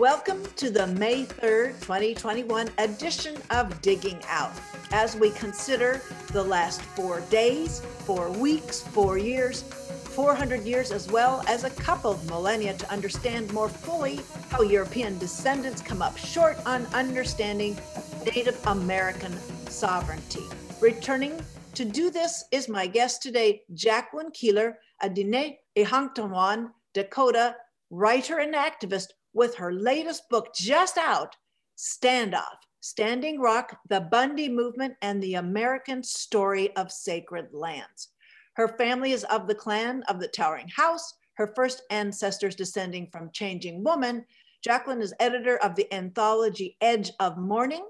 Welcome 0.00 0.46
to 0.56 0.70
the 0.70 0.86
May 0.86 1.26
3rd, 1.26 1.78
2021 1.80 2.70
edition 2.78 3.36
of 3.50 3.82
Digging 3.82 4.18
Out 4.28 4.52
as 4.92 5.14
we 5.14 5.28
consider 5.32 6.00
the 6.32 6.42
last 6.42 6.80
four 6.80 7.20
days, 7.28 7.80
four 8.06 8.30
weeks, 8.30 8.80
four 8.80 9.18
years, 9.18 9.60
400 9.62 10.64
years, 10.64 10.90
as 10.90 11.12
well 11.12 11.44
as 11.46 11.64
a 11.64 11.70
couple 11.70 12.12
of 12.12 12.30
millennia 12.30 12.72
to 12.78 12.90
understand 12.90 13.52
more 13.52 13.68
fully 13.68 14.20
how 14.48 14.62
European 14.62 15.18
descendants 15.18 15.82
come 15.82 16.00
up 16.00 16.16
short 16.16 16.56
on 16.64 16.86
understanding 16.94 17.78
Native 18.24 18.58
American 18.68 19.36
sovereignty. 19.68 20.44
Returning 20.80 21.38
to 21.74 21.84
do 21.84 22.08
this 22.08 22.44
is 22.52 22.70
my 22.70 22.86
guest 22.86 23.20
today, 23.20 23.64
Jacqueline 23.74 24.30
Keeler, 24.30 24.78
a 25.02 25.10
Diné 25.10 25.58
Ihanktonwan, 25.76 26.70
Dakota 26.94 27.54
writer 27.90 28.38
and 28.38 28.54
activist 28.54 29.08
with 29.32 29.54
her 29.56 29.72
latest 29.72 30.28
book 30.28 30.54
just 30.54 30.98
out, 30.98 31.36
Standoff 31.76 32.56
Standing 32.80 33.38
Rock, 33.40 33.78
the 33.88 34.00
Bundy 34.00 34.48
Movement, 34.48 34.94
and 35.02 35.22
the 35.22 35.34
American 35.34 36.02
Story 36.02 36.74
of 36.76 36.90
Sacred 36.90 37.48
Lands. 37.52 38.08
Her 38.54 38.68
family 38.68 39.12
is 39.12 39.24
of 39.24 39.46
the 39.46 39.54
clan 39.54 40.02
of 40.08 40.18
the 40.18 40.28
Towering 40.28 40.68
House, 40.68 41.14
her 41.34 41.52
first 41.54 41.82
ancestors 41.90 42.54
descending 42.54 43.06
from 43.12 43.30
Changing 43.32 43.84
Woman. 43.84 44.24
Jacqueline 44.62 45.02
is 45.02 45.14
editor 45.20 45.56
of 45.58 45.74
the 45.74 45.92
anthology 45.94 46.76
Edge 46.80 47.12
of 47.20 47.38
Morning, 47.38 47.86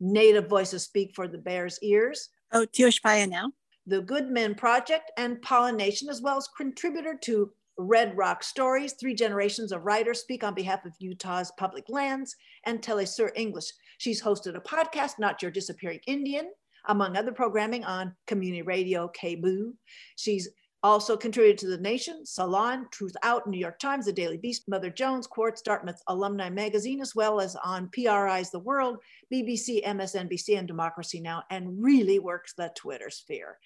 Native 0.00 0.48
Voices 0.48 0.84
Speak 0.84 1.14
for 1.14 1.28
the 1.28 1.38
Bear's 1.38 1.78
Ears. 1.82 2.30
Oh, 2.52 2.66
Tioshpaya 2.66 3.28
now. 3.28 3.52
The 3.86 4.00
Good 4.00 4.30
Men 4.30 4.54
Project 4.54 5.10
and 5.16 5.40
Pollination, 5.42 6.08
as 6.08 6.22
well 6.22 6.36
as 6.36 6.48
contributor 6.56 7.16
to 7.22 7.52
Red 7.80 8.16
Rock 8.16 8.42
Stories, 8.42 8.92
three 8.92 9.14
generations 9.14 9.72
of 9.72 9.84
writers 9.84 10.20
speak 10.20 10.44
on 10.44 10.54
behalf 10.54 10.84
of 10.84 10.92
Utah's 10.98 11.50
public 11.56 11.84
lands, 11.88 12.36
and 12.64 12.82
Tele 12.82 13.06
Sur 13.06 13.32
English. 13.34 13.72
She's 13.98 14.22
hosted 14.22 14.54
a 14.54 14.60
podcast, 14.60 15.18
Not 15.18 15.40
Your 15.40 15.50
Disappearing 15.50 16.00
Indian, 16.06 16.50
among 16.88 17.16
other 17.16 17.32
programming 17.32 17.84
on 17.84 18.14
community 18.26 18.62
radio, 18.62 19.10
KBOO. 19.18 19.72
She's 20.16 20.48
also 20.82 21.16
contributed 21.16 21.58
to 21.58 21.68
The 21.68 21.78
Nation, 21.78 22.24
Salon, 22.24 22.86
Truth 22.90 23.14
Out, 23.22 23.46
New 23.46 23.58
York 23.58 23.78
Times, 23.78 24.06
The 24.06 24.12
Daily 24.12 24.38
Beast, 24.38 24.68
Mother 24.68 24.90
Jones, 24.90 25.26
Quartz, 25.26 25.60
Dartmouth 25.62 26.02
Alumni 26.08 26.48
Magazine, 26.48 27.00
as 27.00 27.14
well 27.14 27.40
as 27.40 27.56
on 27.56 27.90
PRI's 27.90 28.50
The 28.50 28.58
World, 28.58 28.98
BBC, 29.32 29.84
MSNBC, 29.84 30.58
and 30.58 30.66
Democracy 30.66 31.20
Now!, 31.20 31.44
and 31.50 31.82
really 31.82 32.18
works 32.18 32.54
the 32.54 32.70
Twitter 32.74 33.10
sphere. 33.10 33.58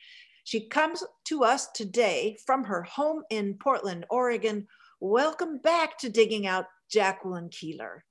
She 0.45 0.61
comes 0.69 1.03
to 1.25 1.42
us 1.42 1.69
today 1.73 2.37
from 2.47 2.64
her 2.64 2.83
home 2.83 3.23
in 3.31 3.55
Portland, 3.55 4.05
Oregon. 4.11 4.69
Welcome 5.00 5.59
back 5.59 5.97
to 5.98 6.11
Digging 6.11 6.47
Out, 6.47 6.67
Jacqueline 6.91 7.48
Keeler. 7.48 8.05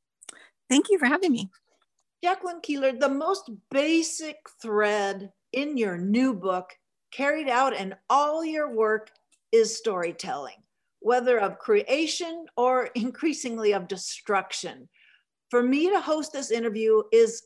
Thank 0.67 0.89
you 0.89 0.97
for 0.97 1.05
having 1.05 1.31
me. 1.31 1.51
Jacqueline 2.23 2.61
Keeler, 2.61 2.93
the 2.93 3.07
most 3.07 3.51
basic 3.69 4.37
thread 4.61 5.31
in 5.51 5.77
your 5.77 5.97
new 5.97 6.33
book, 6.33 6.71
carried 7.11 7.47
out 7.47 7.73
in 7.75 7.93
all 8.09 8.43
your 8.43 8.73
work, 8.73 9.11
is 9.51 9.77
storytelling, 9.77 10.57
whether 11.01 11.39
of 11.39 11.59
creation 11.59 12.47
or 12.57 12.85
increasingly 12.95 13.73
of 13.73 13.87
destruction. 13.87 14.89
For 15.51 15.61
me 15.61 15.91
to 15.91 16.01
host 16.01 16.33
this 16.33 16.49
interview 16.49 17.03
is 17.11 17.43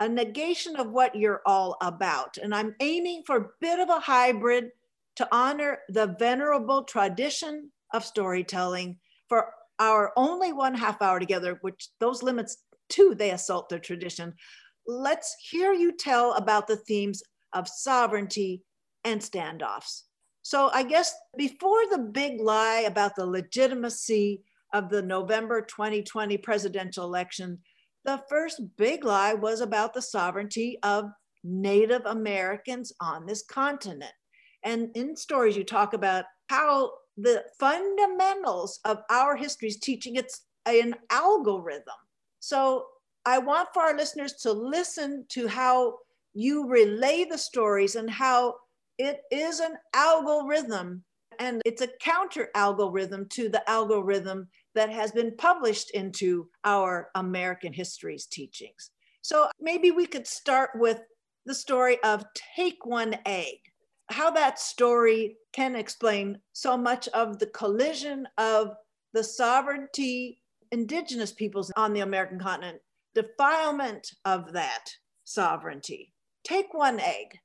a 0.00 0.08
negation 0.08 0.76
of 0.76 0.90
what 0.90 1.14
you're 1.14 1.42
all 1.46 1.76
about. 1.80 2.36
And 2.38 2.54
I'm 2.54 2.74
aiming 2.80 3.22
for 3.26 3.36
a 3.36 3.48
bit 3.60 3.78
of 3.78 3.88
a 3.88 4.00
hybrid 4.00 4.70
to 5.16 5.28
honor 5.32 5.78
the 5.88 6.14
venerable 6.18 6.84
tradition 6.84 7.70
of 7.92 8.04
storytelling 8.04 8.98
for 9.28 9.52
our 9.78 10.12
only 10.16 10.52
one 10.52 10.74
half 10.74 11.00
hour 11.00 11.18
together, 11.18 11.58
which 11.62 11.88
those 12.00 12.22
limits 12.22 12.58
too, 12.88 13.14
they 13.16 13.30
assault 13.30 13.68
the 13.68 13.78
tradition. 13.78 14.34
Let's 14.86 15.36
hear 15.50 15.72
you 15.72 15.92
tell 15.92 16.34
about 16.34 16.66
the 16.66 16.76
themes 16.76 17.22
of 17.52 17.68
sovereignty 17.68 18.62
and 19.04 19.20
standoffs. 19.20 20.02
So 20.42 20.70
I 20.72 20.84
guess 20.84 21.12
before 21.36 21.80
the 21.90 21.98
big 21.98 22.40
lie 22.40 22.84
about 22.86 23.16
the 23.16 23.26
legitimacy 23.26 24.42
of 24.72 24.90
the 24.90 25.02
November 25.02 25.62
2020 25.62 26.36
presidential 26.38 27.04
election, 27.04 27.58
the 28.06 28.22
first 28.28 28.60
big 28.76 29.04
lie 29.04 29.34
was 29.34 29.60
about 29.60 29.92
the 29.92 30.00
sovereignty 30.00 30.78
of 30.82 31.10
Native 31.42 32.06
Americans 32.06 32.92
on 33.00 33.26
this 33.26 33.42
continent. 33.42 34.12
And 34.62 34.90
in 34.94 35.16
stories, 35.16 35.56
you 35.56 35.64
talk 35.64 35.92
about 35.92 36.24
how 36.48 36.92
the 37.16 37.44
fundamentals 37.58 38.80
of 38.84 38.98
our 39.10 39.36
history 39.36 39.68
is 39.68 39.78
teaching 39.78 40.16
it's 40.16 40.42
an 40.66 40.94
algorithm. 41.10 41.94
So 42.40 42.86
I 43.24 43.38
want 43.38 43.68
for 43.74 43.82
our 43.82 43.96
listeners 43.96 44.34
to 44.42 44.52
listen 44.52 45.24
to 45.30 45.48
how 45.48 45.98
you 46.34 46.68
relay 46.68 47.24
the 47.24 47.38
stories 47.38 47.96
and 47.96 48.08
how 48.08 48.54
it 48.98 49.22
is 49.30 49.60
an 49.60 49.74
algorithm 49.94 51.02
and 51.38 51.60
it's 51.64 51.82
a 51.82 51.88
counter 52.00 52.48
algorithm 52.54 53.26
to 53.30 53.48
the 53.48 53.68
algorithm 53.68 54.48
that 54.76 54.90
has 54.90 55.10
been 55.10 55.34
published 55.36 55.90
into 55.90 56.48
our 56.64 57.10
American 57.14 57.72
histories 57.72 58.26
teachings. 58.26 58.90
So 59.22 59.48
maybe 59.60 59.90
we 59.90 60.06
could 60.06 60.26
start 60.26 60.70
with 60.76 61.00
the 61.46 61.54
story 61.54 61.98
of 62.04 62.24
Take 62.54 62.84
One 62.84 63.16
Egg, 63.24 63.56
how 64.10 64.30
that 64.30 64.60
story 64.60 65.38
can 65.52 65.74
explain 65.74 66.38
so 66.52 66.76
much 66.76 67.08
of 67.08 67.38
the 67.38 67.46
collision 67.46 68.28
of 68.38 68.74
the 69.14 69.24
sovereignty, 69.24 70.42
indigenous 70.70 71.32
peoples 71.32 71.72
on 71.76 71.92
the 71.92 72.00
American 72.00 72.38
continent, 72.38 72.78
defilement 73.14 74.10
of 74.26 74.52
that 74.52 74.90
sovereignty. 75.24 76.12
Take 76.44 76.74
One 76.74 77.00
Egg. 77.00 77.38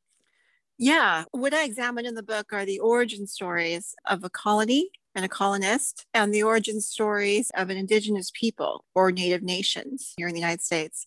Yeah, 0.78 1.24
what 1.31 1.53
I 1.53 1.64
examine 1.64 2.06
in 2.06 2.16
the 2.16 2.24
book 2.24 2.52
are 2.52 2.66
the 2.66 2.80
origin 2.80 3.25
stories 3.25 3.96
of 4.06 4.24
a 4.24 4.30
colony 4.30 4.90
and 5.16 5.25
a 5.25 5.29
colonist, 5.29 6.05
and 6.13 6.33
the 6.33 6.44
origin 6.44 6.79
stories 6.81 7.51
of 7.55 7.69
an 7.69 7.77
indigenous 7.77 8.31
people 8.33 8.85
or 8.95 9.11
native 9.11 9.44
nations 9.44 10.13
here 10.17 10.27
in 10.27 10.33
the 10.33 10.39
United 10.39 10.61
States. 10.61 11.05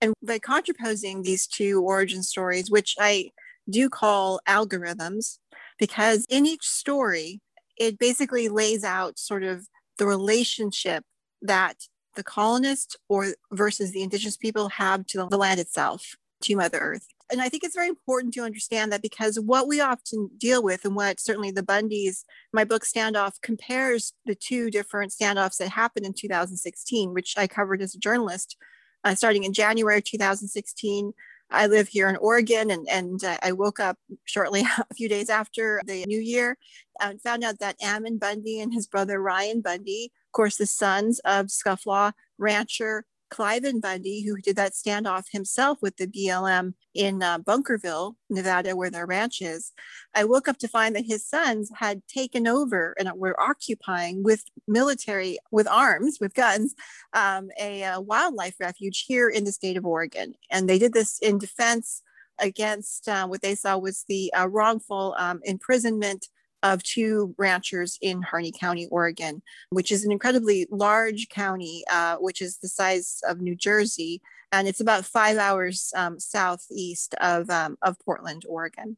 And 0.00 0.12
by 0.22 0.38
contraposing 0.38 1.22
these 1.22 1.46
two 1.46 1.82
origin 1.82 2.22
stories, 2.22 2.70
which 2.70 2.94
I 2.98 3.30
do 3.70 3.88
call 3.88 4.40
algorithms, 4.48 5.38
because 5.78 6.26
in 6.28 6.46
each 6.46 6.66
story, 6.66 7.40
it 7.76 7.98
basically 7.98 8.48
lays 8.48 8.84
out 8.84 9.18
sort 9.18 9.42
of 9.42 9.66
the 9.98 10.06
relationship 10.06 11.04
that 11.42 11.76
the 12.16 12.24
colonist 12.24 12.96
or 13.08 13.34
versus 13.52 13.92
the 13.92 14.02
indigenous 14.02 14.36
people 14.36 14.68
have 14.68 15.06
to 15.06 15.26
the 15.30 15.38
land 15.38 15.60
itself, 15.60 16.16
to 16.42 16.56
Mother 16.56 16.78
Earth 16.78 17.06
and 17.30 17.40
I 17.40 17.48
think 17.48 17.64
it's 17.64 17.74
very 17.74 17.88
important 17.88 18.34
to 18.34 18.42
understand 18.42 18.92
that 18.92 19.02
because 19.02 19.40
what 19.40 19.66
we 19.66 19.80
often 19.80 20.30
deal 20.36 20.62
with, 20.62 20.84
and 20.84 20.94
what 20.94 21.20
certainly 21.20 21.50
the 21.50 21.62
Bundys, 21.62 22.24
my 22.52 22.64
book 22.64 22.84
Standoff 22.84 23.40
compares 23.42 24.12
the 24.26 24.34
two 24.34 24.70
different 24.70 25.12
standoffs 25.12 25.56
that 25.58 25.70
happened 25.70 26.06
in 26.06 26.12
2016, 26.12 27.14
which 27.14 27.34
I 27.36 27.46
covered 27.46 27.80
as 27.80 27.94
a 27.94 27.98
journalist, 27.98 28.56
uh, 29.04 29.14
starting 29.14 29.44
in 29.44 29.52
January 29.52 30.02
2016. 30.02 31.12
I 31.50 31.66
live 31.66 31.88
here 31.88 32.08
in 32.08 32.16
Oregon, 32.16 32.70
and, 32.70 32.86
and 32.90 33.22
uh, 33.24 33.36
I 33.42 33.52
woke 33.52 33.80
up 33.80 33.96
shortly 34.24 34.60
a 34.78 34.94
few 34.94 35.08
days 35.08 35.30
after 35.30 35.80
the 35.86 36.04
new 36.06 36.20
year 36.20 36.58
and 37.00 37.20
found 37.22 37.42
out 37.42 37.58
that 37.60 37.82
Ammon 37.82 38.18
Bundy 38.18 38.60
and 38.60 38.72
his 38.72 38.86
brother 38.86 39.20
Ryan 39.20 39.60
Bundy, 39.60 40.12
of 40.28 40.32
course, 40.32 40.56
the 40.56 40.66
sons 40.66 41.20
of 41.20 41.46
Scufflaw 41.46 42.12
rancher 42.38 43.04
Cliven 43.34 43.80
Bundy, 43.80 44.22
who 44.22 44.36
did 44.36 44.54
that 44.56 44.74
standoff 44.74 45.24
himself 45.32 45.78
with 45.82 45.96
the 45.96 46.06
BLM 46.06 46.74
in 46.94 47.20
uh, 47.20 47.38
Bunkerville, 47.40 48.14
Nevada, 48.30 48.76
where 48.76 48.90
their 48.90 49.06
ranch 49.06 49.42
is, 49.42 49.72
I 50.14 50.22
woke 50.24 50.46
up 50.46 50.58
to 50.58 50.68
find 50.68 50.94
that 50.94 51.06
his 51.06 51.26
sons 51.26 51.68
had 51.74 52.06
taken 52.06 52.46
over 52.46 52.94
and 52.96 53.10
were 53.16 53.40
occupying 53.40 54.22
with 54.22 54.44
military, 54.68 55.38
with 55.50 55.66
arms, 55.66 56.18
with 56.20 56.34
guns, 56.34 56.76
um, 57.12 57.48
a, 57.60 57.82
a 57.82 58.00
wildlife 58.00 58.54
refuge 58.60 59.04
here 59.08 59.28
in 59.28 59.42
the 59.42 59.52
state 59.52 59.76
of 59.76 59.84
Oregon. 59.84 60.34
And 60.50 60.68
they 60.68 60.78
did 60.78 60.92
this 60.92 61.18
in 61.18 61.38
defense 61.38 62.02
against 62.38 63.08
uh, 63.08 63.26
what 63.26 63.42
they 63.42 63.56
saw 63.56 63.78
was 63.78 64.04
the 64.06 64.32
uh, 64.32 64.48
wrongful 64.48 65.16
um, 65.18 65.40
imprisonment 65.44 66.28
of 66.64 66.82
two 66.82 67.34
ranchers 67.38 67.98
in 68.00 68.22
Harney 68.22 68.50
County, 68.50 68.88
Oregon, 68.90 69.42
which 69.68 69.92
is 69.92 70.04
an 70.04 70.10
incredibly 70.10 70.66
large 70.70 71.28
county, 71.28 71.84
uh, 71.92 72.16
which 72.16 72.40
is 72.42 72.56
the 72.56 72.68
size 72.68 73.20
of 73.28 73.40
New 73.40 73.54
Jersey, 73.54 74.20
and 74.50 74.66
it's 74.66 74.80
about 74.80 75.04
five 75.04 75.36
hours 75.36 75.92
um, 75.94 76.18
southeast 76.18 77.14
of, 77.20 77.50
um, 77.50 77.76
of 77.82 77.98
Portland, 78.00 78.44
Oregon. 78.48 78.96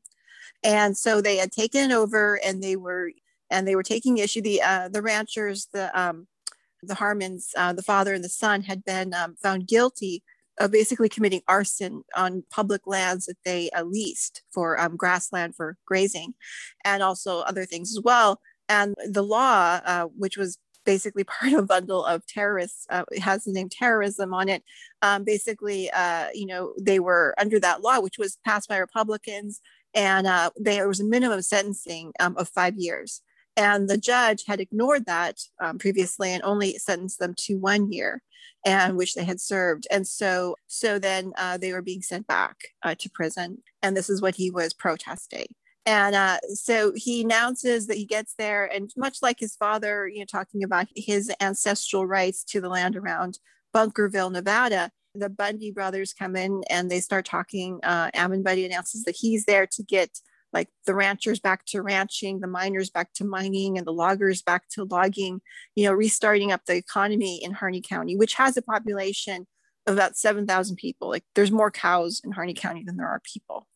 And 0.62 0.96
so 0.96 1.20
they 1.20 1.36
had 1.36 1.52
taken 1.52 1.92
over, 1.92 2.40
and 2.42 2.62
they 2.62 2.76
were 2.76 3.10
and 3.50 3.66
they 3.66 3.76
were 3.76 3.82
taking 3.82 4.18
issue. 4.18 4.40
The 4.40 4.62
uh, 4.62 4.88
the 4.88 5.02
ranchers, 5.02 5.68
the 5.72 5.96
um, 5.98 6.26
the 6.82 6.94
Hammonds, 6.94 7.52
uh, 7.56 7.72
the 7.72 7.82
father 7.82 8.14
and 8.14 8.24
the 8.24 8.28
son, 8.28 8.62
had 8.62 8.84
been 8.84 9.12
um, 9.12 9.36
found 9.36 9.68
guilty 9.68 10.22
of 10.58 10.70
basically 10.70 11.08
committing 11.08 11.42
arson 11.46 12.02
on 12.14 12.42
public 12.50 12.82
lands 12.86 13.26
that 13.26 13.36
they 13.44 13.70
uh, 13.70 13.82
leased 13.82 14.42
for 14.52 14.80
um, 14.80 14.96
grassland 14.96 15.54
for 15.54 15.76
grazing 15.86 16.34
and 16.84 17.02
also 17.02 17.40
other 17.40 17.64
things 17.64 17.96
as 17.96 18.02
well. 18.02 18.40
And 18.68 18.94
the 19.04 19.22
law, 19.22 19.80
uh, 19.84 20.06
which 20.16 20.36
was 20.36 20.58
basically 20.86 21.24
part 21.40 21.52
of 21.52 21.58
a 21.58 21.66
bundle 21.66 22.04
of 22.04 22.26
terrorists. 22.26 22.86
Uh, 22.88 23.04
has 23.20 23.44
the 23.44 23.52
name 23.52 23.68
terrorism 23.68 24.32
on 24.32 24.48
it. 24.48 24.62
Um, 25.02 25.24
basically, 25.24 25.90
uh, 25.90 26.28
you 26.32 26.46
know, 26.46 26.72
they 26.80 27.00
were 27.00 27.34
under 27.38 27.60
that 27.60 27.82
law, 27.82 28.00
which 28.00 28.18
was 28.18 28.38
passed 28.46 28.68
by 28.68 28.78
Republicans, 28.78 29.60
and 29.92 30.26
uh, 30.26 30.50
there 30.56 30.88
was 30.88 31.00
a 31.00 31.04
minimum 31.04 31.42
sentencing 31.42 32.12
um, 32.20 32.36
of 32.38 32.48
five 32.48 32.74
years. 32.76 33.22
And 33.56 33.88
the 33.88 33.96
judge 33.96 34.44
had 34.46 34.60
ignored 34.60 35.06
that 35.06 35.40
um, 35.60 35.78
previously 35.78 36.30
and 36.30 36.42
only 36.42 36.76
sentenced 36.78 37.18
them 37.18 37.34
to 37.38 37.54
one 37.54 37.90
year, 37.90 38.22
and 38.64 38.96
which 38.96 39.14
they 39.14 39.24
had 39.24 39.40
served. 39.40 39.86
And 39.90 40.06
so, 40.06 40.56
so 40.66 40.98
then 40.98 41.32
uh, 41.36 41.56
they 41.56 41.72
were 41.72 41.82
being 41.82 42.02
sent 42.02 42.26
back 42.26 42.56
uh, 42.82 42.94
to 42.98 43.10
prison. 43.10 43.62
And 43.82 43.96
this 43.96 44.10
is 44.10 44.20
what 44.20 44.34
he 44.34 44.50
was 44.50 44.74
protesting. 44.74 45.46
And 45.86 46.16
uh, 46.16 46.38
so 46.52 46.92
he 46.96 47.22
announces 47.22 47.86
that 47.86 47.96
he 47.96 48.04
gets 48.04 48.34
there, 48.36 48.64
and 48.66 48.90
much 48.96 49.18
like 49.22 49.38
his 49.38 49.54
father, 49.54 50.08
you 50.08 50.18
know, 50.18 50.24
talking 50.24 50.64
about 50.64 50.88
his 50.96 51.32
ancestral 51.40 52.06
rights 52.06 52.42
to 52.44 52.60
the 52.60 52.68
land 52.68 52.96
around 52.96 53.38
Bunkerville, 53.72 54.32
Nevada, 54.32 54.90
the 55.14 55.28
Bundy 55.28 55.70
brothers 55.70 56.12
come 56.12 56.36
in 56.36 56.62
and 56.68 56.90
they 56.90 57.00
start 57.00 57.24
talking. 57.24 57.80
Uh, 57.82 58.10
Ammon 58.14 58.42
Bundy 58.42 58.66
announces 58.66 59.04
that 59.04 59.16
he's 59.16 59.44
there 59.44 59.66
to 59.68 59.82
get 59.82 60.18
like 60.52 60.68
the 60.86 60.94
ranchers 60.94 61.40
back 61.40 61.64
to 61.66 61.82
ranching, 61.82 62.40
the 62.40 62.46
miners 62.46 62.90
back 62.90 63.12
to 63.14 63.24
mining, 63.24 63.76
and 63.76 63.86
the 63.86 63.92
loggers 63.92 64.42
back 64.42 64.68
to 64.70 64.84
logging, 64.84 65.40
you 65.74 65.84
know, 65.84 65.92
restarting 65.92 66.52
up 66.52 66.62
the 66.66 66.76
economy 66.76 67.42
in 67.42 67.52
Harney 67.52 67.80
County, 67.80 68.16
which 68.16 68.34
has 68.34 68.56
a 68.56 68.62
population 68.62 69.46
of 69.86 69.94
about 69.94 70.16
7,000 70.16 70.76
people. 70.76 71.08
Like 71.08 71.24
there's 71.34 71.52
more 71.52 71.70
cows 71.70 72.20
in 72.24 72.32
Harney 72.32 72.54
County 72.54 72.82
than 72.84 72.96
there 72.96 73.08
are 73.08 73.20
people. 73.20 73.66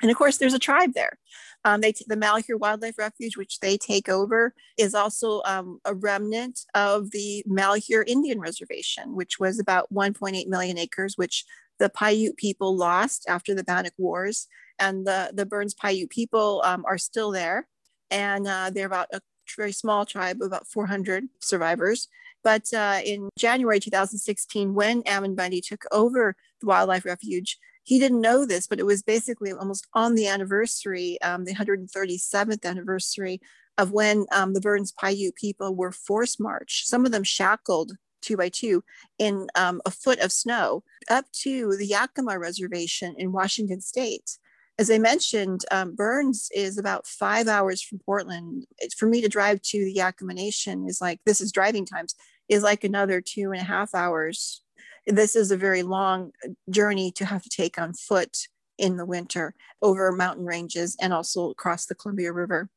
And 0.00 0.10
of 0.10 0.16
course, 0.16 0.38
there's 0.38 0.54
a 0.54 0.58
tribe 0.58 0.94
there. 0.94 1.18
Um, 1.64 1.80
they 1.80 1.92
t- 1.92 2.04
the 2.08 2.16
Malheur 2.16 2.56
Wildlife 2.56 2.98
Refuge, 2.98 3.36
which 3.36 3.60
they 3.60 3.78
take 3.78 4.08
over, 4.08 4.52
is 4.76 4.94
also 4.94 5.42
um, 5.44 5.78
a 5.84 5.94
remnant 5.94 6.60
of 6.74 7.12
the 7.12 7.44
Malheur 7.46 8.02
Indian 8.06 8.40
Reservation, 8.40 9.14
which 9.14 9.38
was 9.38 9.60
about 9.60 9.92
1.8 9.94 10.48
million 10.48 10.76
acres, 10.76 11.16
which 11.16 11.44
the 11.78 11.88
Paiute 11.88 12.36
people 12.36 12.76
lost 12.76 13.26
after 13.28 13.54
the 13.54 13.64
Bannock 13.64 13.94
Wars 13.96 14.48
and 14.82 15.06
the, 15.06 15.30
the 15.32 15.46
Burns 15.46 15.74
Paiute 15.74 16.10
people 16.10 16.60
um, 16.64 16.84
are 16.86 16.98
still 16.98 17.30
there. 17.30 17.68
And 18.10 18.46
uh, 18.46 18.70
they're 18.74 18.86
about 18.86 19.08
a 19.12 19.20
very 19.56 19.72
small 19.72 20.04
tribe, 20.04 20.38
about 20.42 20.66
400 20.66 21.24
survivors. 21.40 22.08
But 22.42 22.72
uh, 22.74 23.00
in 23.04 23.28
January 23.38 23.78
2016, 23.78 24.74
when 24.74 25.02
Ammon 25.06 25.34
Bundy 25.34 25.60
took 25.60 25.84
over 25.92 26.34
the 26.60 26.66
wildlife 26.66 27.04
refuge, 27.04 27.58
he 27.84 27.98
didn't 27.98 28.20
know 28.20 28.44
this, 28.44 28.66
but 28.66 28.80
it 28.80 28.86
was 28.86 29.02
basically 29.02 29.52
almost 29.52 29.86
on 29.94 30.14
the 30.14 30.26
anniversary, 30.26 31.20
um, 31.22 31.44
the 31.44 31.54
137th 31.54 32.64
anniversary 32.64 33.40
of 33.78 33.92
when 33.92 34.26
um, 34.32 34.52
the 34.52 34.60
Burns 34.60 34.92
Paiute 34.92 35.34
people 35.36 35.74
were 35.74 35.92
forced 35.92 36.40
marched, 36.40 36.86
some 36.86 37.06
of 37.06 37.12
them 37.12 37.24
shackled 37.24 37.92
two 38.20 38.36
by 38.36 38.48
two 38.48 38.84
in 39.18 39.48
um, 39.56 39.80
a 39.84 39.90
foot 39.90 40.20
of 40.20 40.32
snow 40.32 40.84
up 41.10 41.24
to 41.32 41.76
the 41.76 41.86
Yakima 41.86 42.38
Reservation 42.38 43.14
in 43.18 43.32
Washington 43.32 43.80
State 43.80 44.38
as 44.78 44.90
I 44.90 44.98
mentioned, 44.98 45.64
um, 45.70 45.94
Burns 45.94 46.48
is 46.54 46.78
about 46.78 47.06
five 47.06 47.46
hours 47.46 47.82
from 47.82 47.98
Portland. 47.98 48.66
For 48.96 49.06
me 49.06 49.20
to 49.20 49.28
drive 49.28 49.60
to 49.62 49.84
the 49.84 49.92
Yakima 49.92 50.34
Nation 50.34 50.86
is 50.88 51.00
like 51.00 51.20
this 51.26 51.40
is 51.40 51.52
driving 51.52 51.84
times 51.84 52.14
is 52.48 52.62
like 52.62 52.84
another 52.84 53.20
two 53.20 53.52
and 53.52 53.60
a 53.60 53.64
half 53.64 53.94
hours. 53.94 54.62
This 55.06 55.36
is 55.36 55.50
a 55.50 55.56
very 55.56 55.82
long 55.82 56.32
uh, 56.44 56.50
journey 56.70 57.12
to 57.12 57.24
have 57.24 57.42
to 57.42 57.48
take 57.48 57.78
on 57.78 57.92
foot 57.92 58.36
in 58.78 58.96
the 58.96 59.06
winter 59.06 59.54
over 59.80 60.10
mountain 60.12 60.46
ranges 60.46 60.96
and 61.00 61.12
also 61.12 61.50
across 61.50 61.86
the 61.86 61.94
Columbia 61.94 62.32
River 62.32 62.70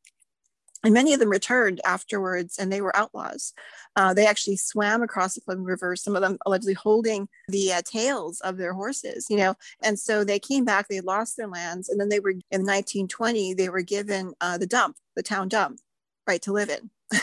and 0.85 0.93
many 0.93 1.13
of 1.13 1.19
them 1.19 1.29
returned 1.29 1.81
afterwards 1.83 2.59
and 2.59 2.71
they 2.71 2.79
were 2.79 2.95
outlaws. 2.95 3.53
Uh, 3.95 4.13
they 4.13 4.27
actually 4.27 4.55
swam 4.55 5.01
across 5.01 5.33
the 5.33 5.41
Columbia 5.41 5.65
River, 5.65 5.95
some 5.95 6.15
of 6.15 6.21
them 6.21 6.37
allegedly 6.45 6.75
holding 6.75 7.27
the 7.47 7.73
uh, 7.73 7.81
tails 7.83 8.39
of 8.41 8.57
their 8.57 8.73
horses, 8.73 9.25
you 9.29 9.35
know. 9.35 9.55
And 9.81 9.97
so 9.97 10.23
they 10.23 10.37
came 10.37 10.63
back, 10.63 10.87
they 10.87 11.01
lost 11.01 11.37
their 11.37 11.47
lands, 11.47 11.89
and 11.89 11.99
then 11.99 12.09
they 12.09 12.19
were 12.19 12.29
in 12.29 12.61
1920, 12.61 13.55
they 13.55 13.69
were 13.69 13.81
given 13.81 14.33
uh, 14.41 14.59
the 14.59 14.67
dump, 14.67 14.97
the 15.15 15.23
town 15.23 15.47
dump, 15.47 15.79
right, 16.27 16.41
to 16.43 16.53
live 16.53 16.69
in. 16.69 16.91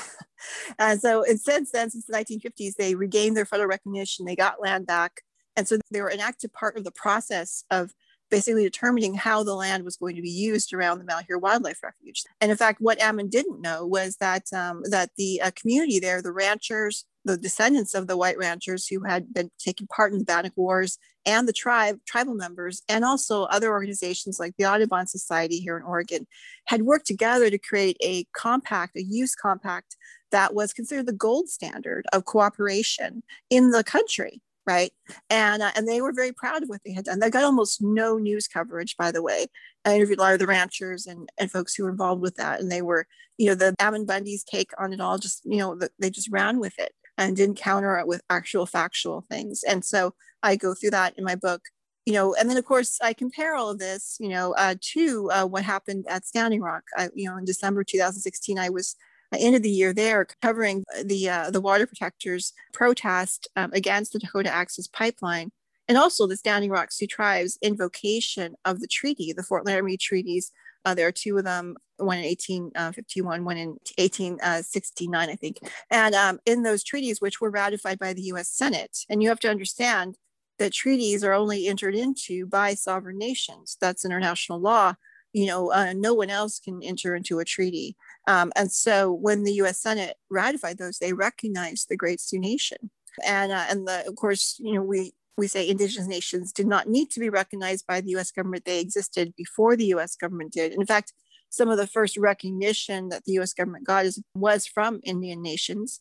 and 0.78 1.00
so, 1.00 1.24
and 1.24 1.40
since 1.40 1.70
then, 1.70 1.88
since 1.88 2.06
the 2.06 2.14
1950s, 2.14 2.74
they 2.74 2.96
regained 2.96 3.36
their 3.36 3.46
federal 3.46 3.68
recognition, 3.68 4.26
they 4.26 4.36
got 4.36 4.60
land 4.60 4.88
back. 4.88 5.20
And 5.54 5.68
so 5.68 5.78
they 5.90 6.00
were 6.00 6.08
an 6.08 6.20
active 6.20 6.52
part 6.52 6.76
of 6.76 6.84
the 6.84 6.90
process 6.90 7.64
of 7.70 7.92
basically 8.32 8.64
determining 8.64 9.14
how 9.14 9.44
the 9.44 9.54
land 9.54 9.84
was 9.84 9.96
going 9.96 10.16
to 10.16 10.22
be 10.22 10.30
used 10.30 10.72
around 10.72 10.98
the 10.98 11.04
Malheur 11.04 11.38
Wildlife 11.38 11.82
Refuge. 11.82 12.24
And 12.40 12.50
in 12.50 12.56
fact, 12.56 12.80
what 12.80 13.00
Ammon 13.00 13.28
didn't 13.28 13.60
know 13.60 13.86
was 13.86 14.16
that 14.16 14.50
um, 14.54 14.82
that 14.90 15.10
the 15.18 15.40
uh, 15.42 15.50
community 15.54 16.00
there, 16.00 16.22
the 16.22 16.32
ranchers, 16.32 17.04
the 17.26 17.36
descendants 17.36 17.94
of 17.94 18.06
the 18.06 18.16
white 18.16 18.38
ranchers 18.38 18.88
who 18.88 19.04
had 19.04 19.32
been 19.34 19.50
taking 19.58 19.86
part 19.86 20.12
in 20.12 20.18
the 20.18 20.24
Bannock 20.24 20.54
Wars, 20.56 20.98
and 21.26 21.46
the 21.46 21.52
tribe 21.52 21.98
tribal 22.08 22.34
members, 22.34 22.82
and 22.88 23.04
also 23.04 23.44
other 23.44 23.70
organizations 23.70 24.40
like 24.40 24.54
the 24.56 24.64
Audubon 24.64 25.06
Society 25.06 25.58
here 25.58 25.76
in 25.76 25.82
Oregon, 25.82 26.26
had 26.66 26.82
worked 26.82 27.06
together 27.06 27.50
to 27.50 27.58
create 27.58 27.98
a 28.02 28.24
compact, 28.34 28.96
a 28.96 29.02
use 29.02 29.34
compact 29.34 29.94
that 30.30 30.54
was 30.54 30.72
considered 30.72 31.06
the 31.06 31.12
gold 31.12 31.50
standard 31.50 32.06
of 32.14 32.24
cooperation 32.24 33.22
in 33.50 33.72
the 33.72 33.84
country 33.84 34.40
right? 34.66 34.92
And 35.30 35.62
uh, 35.62 35.72
and 35.74 35.88
they 35.88 36.00
were 36.00 36.12
very 36.12 36.32
proud 36.32 36.62
of 36.62 36.68
what 36.68 36.80
they 36.84 36.92
had 36.92 37.04
done. 37.04 37.18
They 37.18 37.30
got 37.30 37.44
almost 37.44 37.82
no 37.82 38.18
news 38.18 38.46
coverage, 38.46 38.96
by 38.96 39.10
the 39.10 39.22
way. 39.22 39.46
I 39.84 39.94
interviewed 39.96 40.18
a 40.18 40.22
lot 40.22 40.32
of 40.32 40.38
the 40.38 40.46
ranchers 40.46 41.06
and, 41.06 41.28
and 41.38 41.50
folks 41.50 41.74
who 41.74 41.84
were 41.84 41.90
involved 41.90 42.22
with 42.22 42.36
that, 42.36 42.60
and 42.60 42.70
they 42.70 42.82
were, 42.82 43.06
you 43.38 43.48
know, 43.48 43.54
the 43.54 43.74
Ammon 43.78 44.06
Bundy's 44.06 44.44
take 44.44 44.70
on 44.78 44.92
it 44.92 45.00
all. 45.00 45.18
Just 45.18 45.42
you 45.44 45.58
know, 45.58 45.76
the, 45.76 45.90
they 45.98 46.10
just 46.10 46.30
ran 46.30 46.60
with 46.60 46.78
it 46.78 46.92
and 47.18 47.36
didn't 47.36 47.56
counter 47.56 47.98
it 47.98 48.06
with 48.06 48.22
actual 48.30 48.66
factual 48.66 49.24
things. 49.30 49.62
And 49.62 49.84
so 49.84 50.14
I 50.42 50.56
go 50.56 50.74
through 50.74 50.90
that 50.90 51.18
in 51.18 51.24
my 51.24 51.34
book. 51.34 51.62
You 52.04 52.14
know, 52.14 52.34
and 52.34 52.50
then 52.50 52.56
of 52.56 52.64
course 52.64 52.98
I 53.00 53.12
compare 53.12 53.54
all 53.54 53.70
of 53.70 53.78
this, 53.78 54.16
you 54.18 54.28
know, 54.28 54.54
uh, 54.54 54.74
to 54.94 55.30
uh, 55.30 55.46
what 55.46 55.62
happened 55.62 56.04
at 56.08 56.26
Standing 56.26 56.60
Rock. 56.60 56.82
I, 56.96 57.10
you 57.14 57.30
know, 57.30 57.36
in 57.36 57.44
December 57.44 57.84
2016, 57.84 58.58
I 58.58 58.70
was 58.70 58.96
end 59.38 59.56
of 59.56 59.62
the 59.62 59.70
year 59.70 59.92
there 59.92 60.26
covering 60.40 60.84
the 61.04 61.28
uh, 61.28 61.50
the 61.50 61.60
water 61.60 61.86
protectors 61.86 62.52
protest 62.72 63.48
um, 63.56 63.70
against 63.72 64.12
the 64.12 64.18
Dakota 64.18 64.50
Access 64.50 64.86
Pipeline 64.86 65.50
and 65.88 65.98
also 65.98 66.26
the 66.26 66.36
Standing 66.36 66.70
Rock 66.70 66.92
Sioux 66.92 67.06
Tribes 67.06 67.58
invocation 67.62 68.54
of 68.64 68.80
the 68.80 68.86
treaty, 68.86 69.32
the 69.32 69.42
Fort 69.42 69.66
Laramie 69.66 69.96
treaties. 69.96 70.52
Uh, 70.84 70.94
there 70.94 71.06
are 71.06 71.12
two 71.12 71.38
of 71.38 71.44
them, 71.44 71.76
one 71.96 72.18
in 72.18 72.24
1851, 72.24 73.44
one 73.44 73.56
in 73.56 73.68
1869, 73.98 75.28
I 75.28 75.34
think. 75.34 75.58
And 75.90 76.14
um, 76.14 76.40
in 76.44 76.62
those 76.62 76.82
treaties, 76.82 77.20
which 77.20 77.40
were 77.40 77.50
ratified 77.50 77.98
by 77.98 78.12
the 78.12 78.22
US 78.32 78.48
Senate, 78.48 78.98
and 79.08 79.22
you 79.22 79.28
have 79.28 79.40
to 79.40 79.50
understand 79.50 80.16
that 80.58 80.72
treaties 80.72 81.24
are 81.24 81.32
only 81.32 81.66
entered 81.66 81.94
into 81.94 82.46
by 82.46 82.74
sovereign 82.74 83.18
nations. 83.18 83.76
That's 83.80 84.04
international 84.04 84.60
law 84.60 84.94
you 85.32 85.46
know, 85.46 85.72
uh, 85.72 85.92
no 85.96 86.14
one 86.14 86.30
else 86.30 86.58
can 86.58 86.82
enter 86.82 87.14
into 87.14 87.38
a 87.38 87.44
treaty. 87.44 87.96
Um, 88.26 88.52
and 88.54 88.70
so 88.70 89.12
when 89.12 89.44
the 89.44 89.52
U.S. 89.54 89.80
Senate 89.80 90.16
ratified 90.30 90.78
those, 90.78 90.98
they 90.98 91.12
recognized 91.12 91.88
the 91.88 91.96
Great 91.96 92.20
Sioux 92.20 92.38
Nation. 92.38 92.90
And 93.24 93.52
uh, 93.52 93.66
and 93.68 93.86
the, 93.86 94.06
of 94.06 94.16
course, 94.16 94.56
you 94.58 94.74
know, 94.74 94.82
we 94.82 95.12
we 95.36 95.46
say 95.46 95.68
indigenous 95.68 96.06
nations 96.06 96.52
did 96.52 96.66
not 96.66 96.88
need 96.88 97.10
to 97.10 97.20
be 97.20 97.30
recognized 97.30 97.86
by 97.86 98.00
the 98.00 98.10
U.S. 98.10 98.30
government; 98.30 98.64
they 98.64 98.80
existed 98.80 99.34
before 99.36 99.76
the 99.76 99.86
U.S. 99.86 100.16
government 100.16 100.52
did. 100.52 100.72
In 100.72 100.86
fact, 100.86 101.12
some 101.50 101.68
of 101.68 101.76
the 101.76 101.86
first 101.86 102.16
recognition 102.16 103.10
that 103.10 103.24
the 103.24 103.32
U.S. 103.32 103.52
government 103.52 103.86
got 103.86 104.06
is, 104.06 104.22
was 104.34 104.66
from 104.66 105.00
Indian 105.04 105.42
nations. 105.42 106.00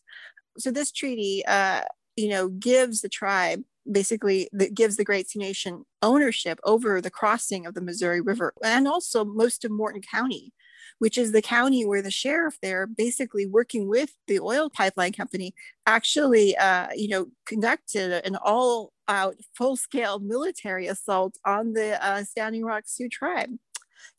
So 0.57 0.71
this 0.71 0.91
treaty, 0.91 1.43
uh, 1.45 1.81
you 2.15 2.29
know, 2.29 2.47
gives 2.47 3.01
the 3.01 3.09
tribe 3.09 3.63
basically 3.89 4.49
that 4.53 4.73
gives 4.73 4.97
the 4.97 5.03
Great 5.03 5.29
Sioux 5.29 5.39
Nation 5.39 5.85
ownership 6.01 6.59
over 6.63 7.01
the 7.01 7.09
crossing 7.09 7.65
of 7.65 7.73
the 7.73 7.81
Missouri 7.81 8.21
River 8.21 8.53
and 8.63 8.87
also 8.87 9.23
most 9.23 9.65
of 9.65 9.71
Morton 9.71 10.01
County, 10.01 10.53
which 10.99 11.17
is 11.17 11.31
the 11.31 11.41
county 11.41 11.85
where 11.85 12.01
the 12.01 12.11
sheriff 12.11 12.57
there, 12.61 12.85
basically 12.85 13.45
working 13.45 13.87
with 13.87 14.13
the 14.27 14.39
oil 14.39 14.69
pipeline 14.69 15.13
company, 15.13 15.53
actually, 15.85 16.55
uh, 16.57 16.87
you 16.95 17.07
know, 17.07 17.27
conducted 17.45 18.25
an 18.25 18.35
all-out, 18.35 19.35
full-scale 19.55 20.19
military 20.19 20.87
assault 20.87 21.37
on 21.45 21.73
the 21.73 22.03
uh, 22.05 22.23
Standing 22.23 22.63
Rock 22.63 22.83
Sioux 22.85 23.09
tribe 23.09 23.49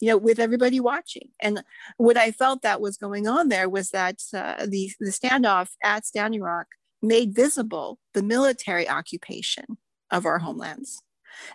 you 0.01 0.09
know, 0.09 0.17
with 0.17 0.39
everybody 0.39 0.81
watching. 0.81 1.29
And 1.41 1.63
what 1.97 2.17
I 2.17 2.31
felt 2.31 2.63
that 2.63 2.81
was 2.81 2.97
going 2.97 3.27
on 3.27 3.49
there 3.49 3.69
was 3.69 3.91
that 3.91 4.21
uh, 4.35 4.67
the, 4.67 4.91
the 5.01 5.11
standoff 5.11 5.71
at 5.83 6.07
Standing 6.07 6.41
Rock 6.41 6.67
made 7.03 7.35
visible 7.35 7.99
the 8.15 8.23
military 8.23 8.89
occupation 8.89 9.79
of 10.11 10.25
our 10.25 10.39
homelands. 10.39 11.03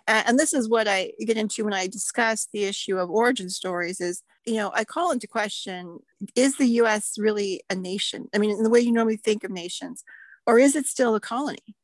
And 0.06 0.38
this 0.38 0.52
is 0.52 0.68
what 0.68 0.88
I 0.88 1.12
get 1.20 1.36
into 1.36 1.64
when 1.64 1.72
I 1.72 1.86
discuss 1.86 2.48
the 2.52 2.64
issue 2.64 2.98
of 2.98 3.10
origin 3.10 3.48
stories 3.48 4.00
is, 4.00 4.22
you 4.44 4.54
know, 4.54 4.72
I 4.74 4.84
call 4.84 5.12
into 5.12 5.26
question, 5.26 6.00
is 6.34 6.56
the 6.56 6.66
US 6.66 7.16
really 7.18 7.62
a 7.70 7.74
nation? 7.74 8.28
I 8.34 8.38
mean, 8.38 8.50
in 8.50 8.64
the 8.64 8.70
way 8.70 8.80
you 8.80 8.92
normally 8.92 9.16
think 9.16 9.44
of 9.44 9.50
nations, 9.50 10.02
or 10.46 10.58
is 10.58 10.74
it 10.74 10.86
still 10.86 11.14
a 11.14 11.20
colony? 11.20 11.76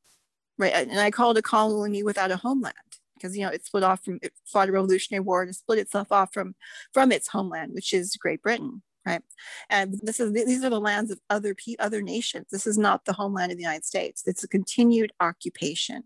Right. 0.58 0.72
And 0.72 1.00
I 1.00 1.10
call 1.10 1.32
it 1.32 1.36
a 1.36 1.42
colony 1.42 2.02
without 2.02 2.30
a 2.30 2.36
homeland 2.36 2.74
because, 3.16 3.36
you 3.36 3.44
know, 3.44 3.50
it 3.50 3.64
split 3.64 3.82
off 3.82 4.04
from, 4.04 4.18
it 4.22 4.32
fought 4.44 4.68
a 4.68 4.72
revolutionary 4.72 5.20
war 5.20 5.42
and 5.42 5.54
split 5.54 5.78
itself 5.78 6.10
off 6.10 6.32
from, 6.32 6.54
from 6.92 7.12
its 7.12 7.28
homeland, 7.28 7.74
which 7.74 7.92
is 7.92 8.16
Great 8.16 8.42
Britain. 8.42 8.82
Right? 9.06 9.22
And 9.68 9.98
this 10.02 10.20
is 10.20 10.32
these 10.32 10.64
are 10.64 10.70
the 10.70 10.80
lands 10.80 11.10
of 11.10 11.20
other 11.30 11.54
other 11.78 12.02
nations. 12.02 12.46
This 12.50 12.66
is 12.66 12.78
not 12.78 13.04
the 13.04 13.12
homeland 13.12 13.52
of 13.52 13.58
the 13.58 13.64
United 13.64 13.84
States. 13.84 14.22
It's 14.26 14.44
a 14.44 14.48
continued 14.48 15.12
occupation. 15.20 16.04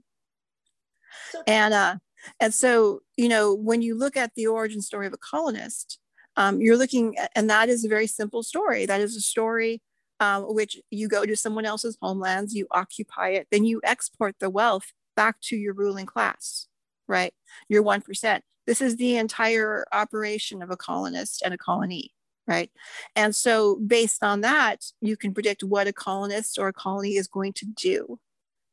So, 1.30 1.42
and 1.46 1.74
uh, 1.74 1.96
and 2.40 2.52
so 2.52 3.00
you 3.16 3.28
know 3.28 3.54
when 3.54 3.82
you 3.82 3.96
look 3.96 4.16
at 4.16 4.34
the 4.34 4.46
origin 4.46 4.82
story 4.82 5.06
of 5.06 5.12
a 5.12 5.18
colonist, 5.18 5.98
um, 6.36 6.60
you're 6.60 6.76
looking, 6.76 7.18
at, 7.18 7.30
and 7.34 7.50
that 7.50 7.68
is 7.68 7.84
a 7.84 7.88
very 7.88 8.06
simple 8.06 8.42
story. 8.42 8.86
That 8.86 9.00
is 9.00 9.16
a 9.16 9.20
story 9.20 9.82
um, 10.20 10.54
which 10.54 10.80
you 10.90 11.08
go 11.08 11.24
to 11.24 11.36
someone 11.36 11.64
else's 11.64 11.96
homelands, 12.00 12.54
you 12.54 12.66
occupy 12.70 13.30
it, 13.30 13.48
then 13.50 13.64
you 13.64 13.80
export 13.84 14.36
the 14.40 14.50
wealth 14.50 14.92
back 15.16 15.40
to 15.42 15.56
your 15.56 15.74
ruling 15.74 16.06
class, 16.06 16.66
right? 17.06 17.32
Your 17.68 17.82
one 17.82 18.00
percent. 18.00 18.44
This 18.66 18.80
is 18.80 18.96
the 18.96 19.16
entire 19.16 19.86
operation 19.92 20.60
of 20.60 20.70
a 20.70 20.76
colonist 20.76 21.42
and 21.42 21.54
a 21.54 21.58
colony 21.58 22.12
right? 22.48 22.70
And 23.14 23.36
so, 23.36 23.76
based 23.76 24.24
on 24.24 24.40
that, 24.40 24.86
you 25.00 25.16
can 25.16 25.34
predict 25.34 25.62
what 25.62 25.86
a 25.86 25.92
colonist 25.92 26.58
or 26.58 26.68
a 26.68 26.72
colony 26.72 27.16
is 27.16 27.28
going 27.28 27.52
to 27.52 27.66
do, 27.66 28.18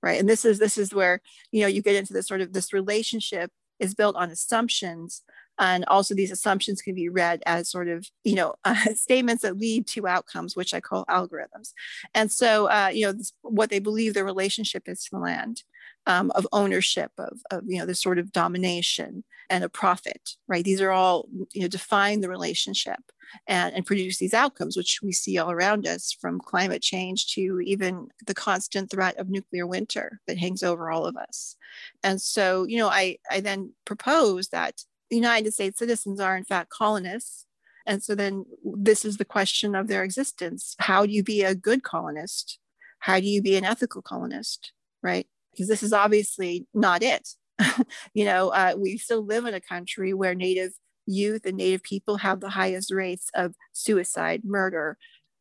right? 0.02 0.20
And 0.20 0.28
this 0.28 0.46
is 0.46 0.58
this 0.58 0.78
is 0.78 0.94
where 0.94 1.22
you 1.52 1.62
know 1.62 1.68
you 1.68 1.84
get 1.84 1.96
into 1.96 2.14
this 2.14 2.28
sort 2.28 2.42
of 2.42 2.54
this 2.54 2.74
relationship 2.74 3.52
is 3.80 3.94
built 3.94 4.16
on 4.16 4.32
assumptions 4.32 5.24
and 5.58 5.86
also 5.86 6.14
these 6.14 6.32
assumptions 6.32 6.82
can 6.82 6.96
be 6.96 7.10
read 7.10 7.42
as 7.46 7.70
sort 7.70 7.88
of 7.88 8.08
you 8.24 8.36
know 8.36 8.56
uh, 8.66 8.94
statements 8.94 9.44
that 9.44 9.58
lead 9.58 9.86
to 9.88 10.08
outcomes 10.08 10.56
which 10.56 10.74
i 10.74 10.80
call 10.80 11.06
algorithms 11.06 11.74
and 12.14 12.32
so 12.32 12.68
uh, 12.68 12.90
you 12.92 13.06
know 13.06 13.12
this, 13.12 13.34
what 13.42 13.70
they 13.70 13.80
believe 13.80 14.14
their 14.14 14.26
relationship 14.26 14.84
is 14.88 15.04
to 15.04 15.10
the 15.12 15.20
land 15.20 15.64
um, 16.08 16.32
of 16.32 16.48
ownership 16.52 17.12
of, 17.18 17.40
of 17.52 17.64
you 17.66 17.80
know 17.80 17.86
this 17.86 18.02
sort 18.02 18.20
of 18.20 18.32
domination 18.32 19.24
and 19.50 19.64
a 19.64 19.70
profit 19.70 20.32
right? 20.48 20.64
These 20.64 20.82
are 20.82 20.92
all 20.92 21.28
you 21.54 21.62
know 21.62 21.68
define 21.68 22.22
the 22.22 22.30
relationship 22.30 23.00
and, 23.48 23.76
and 23.76 23.86
produce 23.86 24.18
these 24.18 24.34
outcomes 24.34 24.78
which 24.78 25.00
we 25.02 25.12
see 25.12 25.38
all 25.38 25.52
around 25.52 25.88
us 25.88 26.16
from 26.20 26.40
climate 26.40 26.82
change 26.82 27.34
to 27.34 27.60
even 27.62 28.08
the 28.26 28.34
constant 28.34 28.90
threat 28.90 29.18
of 29.18 29.30
nuclear 29.30 29.66
winter 29.68 30.20
that 30.28 30.38
hangs 30.38 30.64
over 30.64 30.92
all 30.92 31.06
of 31.06 31.18
us. 31.18 31.56
And 32.04 32.22
so 32.22 32.66
you 32.66 32.78
know 32.78 32.88
i 32.88 33.18
i 33.30 33.40
then 33.40 33.74
propose 33.86 34.50
that 34.50 34.84
united 35.10 35.54
states 35.54 35.80
citizens 35.80 36.20
are 36.20 36.38
in 36.38 36.44
fact 36.44 36.70
colonists. 36.70 37.46
And 37.88 38.02
so 38.02 38.16
then 38.16 38.46
this 38.64 39.06
is 39.06 39.18
the 39.18 39.26
question 39.26 39.76
of 39.76 39.88
their 39.88 40.04
existence. 40.04 40.76
How 40.80 41.06
do 41.06 41.12
you 41.12 41.24
be 41.24 41.44
a 41.44 41.54
good 41.54 41.84
colonist? 41.84 42.58
How 42.98 43.20
do 43.20 43.28
you 43.28 43.44
be 43.44 43.58
an 43.58 43.64
ethical 43.64 44.02
colonist 44.02 44.72
right 45.04 45.28
because 45.56 45.68
this 45.68 45.84
is 45.84 45.94
obviously 45.94 46.68
not 46.74 47.02
it. 47.04 47.30
you 48.14 48.26
know, 48.26 48.50
uh, 48.50 48.74
we 48.78 48.98
still 48.98 49.26
live 49.26 49.46
in 49.46 49.54
a 49.54 49.62
country 49.62 50.14
where 50.14 50.36
Native 50.36 50.72
youth 51.06 51.46
and 51.46 51.58
Native 51.58 51.84
people 51.84 52.18
have 52.18 52.40
the 52.40 52.50
highest 52.50 52.92
rates 52.92 53.30
of 53.36 53.56
suicide, 53.72 54.42
murder, 54.44 54.98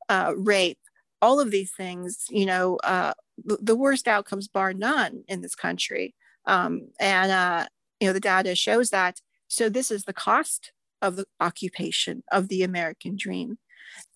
uh, 0.08 0.32
rape, 0.36 0.78
all 1.20 1.40
of 1.40 1.50
these 1.50 1.72
things, 1.72 2.26
you 2.30 2.46
know, 2.46 2.76
uh, 2.84 3.14
the, 3.44 3.74
worst 3.74 4.06
outcomes, 4.06 4.46
bar 4.46 4.72
none, 4.72 5.24
in 5.26 5.40
this 5.40 5.54
country. 5.54 6.14
Um, 6.46 6.88
and, 7.00 7.32
uh, 7.32 7.66
you 7.98 8.08
know, 8.08 8.12
the 8.12 8.20
data 8.20 8.54
shows 8.54 8.90
that. 8.90 9.20
So, 9.48 9.68
this 9.68 9.90
is 9.90 10.04
the 10.04 10.12
cost 10.12 10.72
of 11.00 11.16
the 11.16 11.24
occupation 11.40 12.22
of 12.30 12.48
the 12.48 12.62
American 12.62 13.16
dream. 13.16 13.58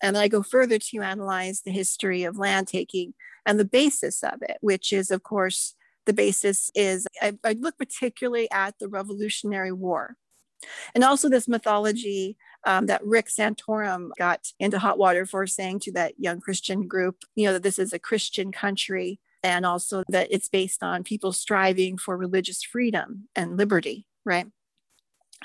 And 0.01 0.17
I 0.17 0.27
go 0.27 0.43
further 0.43 0.79
to 0.79 1.01
analyze 1.01 1.61
the 1.61 1.71
history 1.71 2.23
of 2.23 2.37
land 2.37 2.67
taking 2.67 3.13
and 3.45 3.59
the 3.59 3.65
basis 3.65 4.23
of 4.23 4.41
it, 4.41 4.57
which 4.61 4.93
is, 4.93 5.11
of 5.11 5.23
course, 5.23 5.75
the 6.09 6.13
basis 6.13 6.71
is 6.73 7.05
I, 7.21 7.37
I 7.43 7.53
look 7.53 7.77
particularly 7.77 8.49
at 8.49 8.79
the 8.79 8.87
Revolutionary 8.87 9.71
War. 9.71 10.15
And 10.95 11.03
also 11.03 11.29
this 11.29 11.47
mythology 11.47 12.35
um, 12.65 12.87
that 12.87 13.05
Rick 13.05 13.27
Santorum 13.27 14.09
got 14.17 14.47
into 14.59 14.79
hot 14.79 14.97
water 14.97 15.27
for 15.27 15.45
saying 15.45 15.81
to 15.81 15.91
that 15.91 16.15
young 16.17 16.39
Christian 16.41 16.87
group, 16.87 17.17
you 17.35 17.45
know, 17.45 17.53
that 17.53 17.61
this 17.61 17.77
is 17.77 17.93
a 17.93 17.99
Christian 17.99 18.51
country 18.51 19.19
and 19.43 19.67
also 19.67 20.03
that 20.09 20.29
it's 20.31 20.49
based 20.49 20.81
on 20.81 21.03
people 21.03 21.31
striving 21.31 21.95
for 21.95 22.17
religious 22.17 22.63
freedom 22.63 23.27
and 23.35 23.55
liberty, 23.55 24.07
right? 24.25 24.47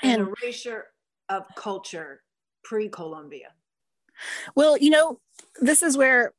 And, 0.01 0.21
and 0.23 0.35
erasure 0.41 0.87
of 1.29 1.43
culture 1.55 2.23
pre-Columbia. 2.63 3.49
Well, 4.55 4.79
you 4.79 4.89
know, 4.89 5.19
this 5.61 5.83
is 5.83 5.95
where 5.95 6.33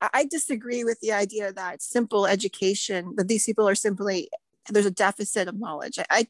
I 0.00 0.24
disagree 0.24 0.84
with 0.84 1.00
the 1.00 1.12
idea 1.12 1.52
that 1.52 1.82
simple 1.82 2.26
education, 2.26 3.14
that 3.16 3.28
these 3.28 3.44
people 3.44 3.68
are 3.68 3.74
simply, 3.74 4.28
there's 4.68 4.86
a 4.86 4.90
deficit 4.90 5.48
of 5.48 5.58
knowledge. 5.58 5.98
I, 6.10 6.26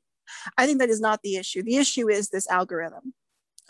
I 0.56 0.66
think 0.66 0.78
that 0.78 0.90
is 0.90 1.00
not 1.00 1.20
the 1.22 1.36
issue. 1.36 1.62
The 1.62 1.76
issue 1.76 2.08
is 2.08 2.30
this 2.30 2.48
algorithm. 2.48 3.14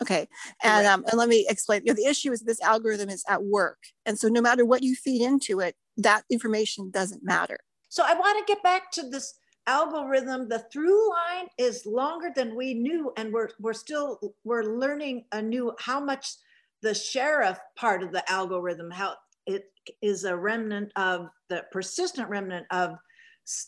Okay. 0.01 0.29
And, 0.63 0.87
um, 0.87 1.03
and 1.09 1.17
let 1.17 1.27
me 1.27 1.45
explain. 1.49 1.81
You 1.83 1.91
know, 1.91 2.01
the 2.01 2.09
issue 2.09 2.31
is 2.31 2.41
this 2.41 2.61
algorithm 2.61 3.09
is 3.09 3.23
at 3.27 3.43
work. 3.43 3.79
And 4.05 4.17
so 4.17 4.29
no 4.29 4.41
matter 4.41 4.65
what 4.65 4.83
you 4.83 4.95
feed 4.95 5.21
into 5.21 5.59
it, 5.59 5.75
that 5.97 6.23
information 6.29 6.89
doesn't 6.89 7.23
matter. 7.23 7.59
So 7.89 8.03
I 8.05 8.13
want 8.13 8.37
to 8.39 8.53
get 8.53 8.63
back 8.63 8.91
to 8.91 9.09
this 9.09 9.33
algorithm. 9.67 10.47
The 10.47 10.63
through 10.71 11.09
line 11.09 11.47
is 11.57 11.85
longer 11.85 12.31
than 12.33 12.55
we 12.55 12.73
knew. 12.73 13.11
And 13.17 13.33
we're, 13.33 13.49
we're 13.59 13.73
still, 13.73 14.19
we're 14.45 14.63
learning 14.63 15.25
a 15.33 15.41
new, 15.41 15.73
how 15.79 15.99
much 15.99 16.35
the 16.81 16.93
sheriff 16.93 17.59
part 17.75 18.01
of 18.01 18.13
the 18.13 18.29
algorithm, 18.31 18.91
how 18.91 19.15
it 19.49 19.71
is 20.01 20.23
a 20.23 20.37
remnant 20.37 20.91
of 20.95 21.29
the 21.49 21.65
persistent 21.71 22.29
remnant 22.29 22.67
of 22.71 22.95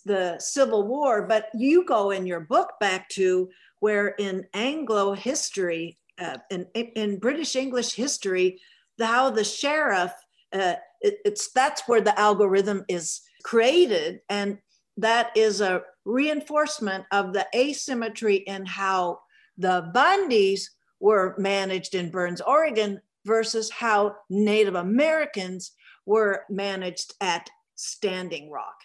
the 0.05 0.37
Civil 0.39 0.87
War. 0.87 1.25
But 1.27 1.49
you 1.55 1.85
go 1.85 2.11
in 2.11 2.27
your 2.27 2.41
book 2.41 2.73
back 2.79 3.09
to 3.09 3.49
where 3.79 4.09
in 4.19 4.45
Anglo 4.53 5.13
history, 5.13 5.97
uh, 6.19 6.37
in, 6.51 6.67
in 6.75 7.17
British 7.17 7.55
English 7.55 7.93
history, 7.93 8.61
the, 8.99 9.07
how 9.07 9.31
the 9.31 9.43
sheriff, 9.43 10.13
uh, 10.53 10.75
it, 11.01 11.17
it's 11.25 11.51
that's 11.51 11.87
where 11.87 12.01
the 12.01 12.17
algorithm 12.19 12.85
is 12.87 13.21
created. 13.43 14.21
And 14.29 14.59
that 14.97 15.31
is 15.35 15.61
a 15.61 15.81
reinforcement 16.05 17.05
of 17.11 17.33
the 17.33 17.47
asymmetry 17.55 18.35
in 18.35 18.67
how 18.67 19.21
the 19.57 19.91
Bundys 19.95 20.61
were 20.99 21.33
managed 21.39 21.95
in 21.95 22.11
Burns, 22.11 22.41
Oregon 22.41 23.01
versus 23.25 23.69
how 23.69 24.15
Native 24.29 24.75
Americans 24.75 25.71
were 26.05 26.43
managed 26.49 27.13
at 27.21 27.49
Standing 27.75 28.49
Rock. 28.49 28.75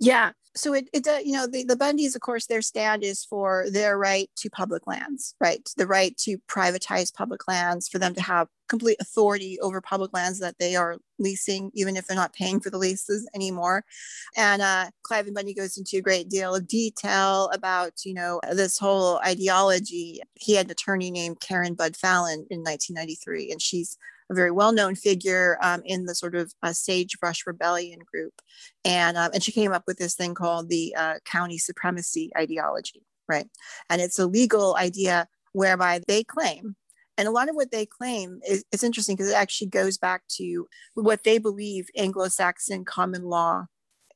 Yeah. 0.00 0.32
So 0.56 0.74
it, 0.74 0.88
it 0.92 1.06
uh, 1.06 1.18
you 1.24 1.32
know, 1.32 1.46
the, 1.46 1.62
the 1.62 1.76
Bundys, 1.76 2.16
of 2.16 2.22
course, 2.22 2.46
their 2.46 2.62
stand 2.62 3.04
is 3.04 3.24
for 3.24 3.66
their 3.70 3.96
right 3.96 4.28
to 4.38 4.50
public 4.50 4.86
lands, 4.86 5.36
right? 5.40 5.60
The 5.76 5.86
right 5.86 6.16
to 6.18 6.38
privatize 6.48 7.14
public 7.14 7.46
lands, 7.46 7.88
for 7.88 8.00
them 8.00 8.14
to 8.14 8.22
have 8.22 8.48
complete 8.68 8.96
authority 9.00 9.58
over 9.60 9.80
public 9.80 10.12
lands 10.12 10.40
that 10.40 10.56
they 10.58 10.74
are 10.74 10.96
leasing, 11.20 11.70
even 11.74 11.96
if 11.96 12.06
they're 12.06 12.16
not 12.16 12.32
paying 12.32 12.58
for 12.58 12.70
the 12.70 12.78
leases 12.78 13.28
anymore. 13.32 13.84
And 14.36 14.60
uh, 14.60 14.90
and 15.10 15.34
Bundy 15.34 15.54
goes 15.54 15.76
into 15.76 15.98
a 15.98 16.02
great 16.02 16.28
deal 16.28 16.54
of 16.54 16.66
detail 16.66 17.48
about, 17.52 17.92
you 18.04 18.14
know, 18.14 18.40
this 18.52 18.78
whole 18.78 19.18
ideology. 19.18 20.20
He 20.34 20.54
had 20.54 20.66
an 20.66 20.72
attorney 20.72 21.12
named 21.12 21.40
Karen 21.40 21.74
Budd 21.74 21.92
Falen 21.92 22.46
in 22.50 22.62
1993, 22.64 23.52
and 23.52 23.62
she's 23.62 23.96
a 24.30 24.34
very 24.34 24.50
well-known 24.50 24.94
figure 24.94 25.58
um, 25.60 25.82
in 25.84 26.06
the 26.06 26.14
sort 26.14 26.34
of 26.34 26.52
uh, 26.62 26.72
sagebrush 26.72 27.46
rebellion 27.46 27.98
group, 28.10 28.34
and 28.84 29.16
um, 29.16 29.30
and 29.34 29.42
she 29.42 29.52
came 29.52 29.72
up 29.72 29.84
with 29.86 29.98
this 29.98 30.14
thing 30.14 30.34
called 30.34 30.68
the 30.68 30.94
uh, 30.96 31.14
county 31.24 31.58
supremacy 31.58 32.30
ideology, 32.38 33.02
right? 33.28 33.48
And 33.88 34.00
it's 34.00 34.18
a 34.18 34.26
legal 34.26 34.76
idea 34.76 35.26
whereby 35.52 36.00
they 36.06 36.22
claim, 36.22 36.76
and 37.18 37.26
a 37.28 37.32
lot 37.32 37.48
of 37.48 37.56
what 37.56 37.72
they 37.72 37.86
claim 37.86 38.40
is 38.48 38.64
it's 38.72 38.84
interesting 38.84 39.16
because 39.16 39.30
it 39.30 39.36
actually 39.36 39.68
goes 39.68 39.98
back 39.98 40.22
to 40.36 40.66
what 40.94 41.24
they 41.24 41.38
believe 41.38 41.88
Anglo-Saxon 41.96 42.84
common 42.84 43.24
law 43.24 43.66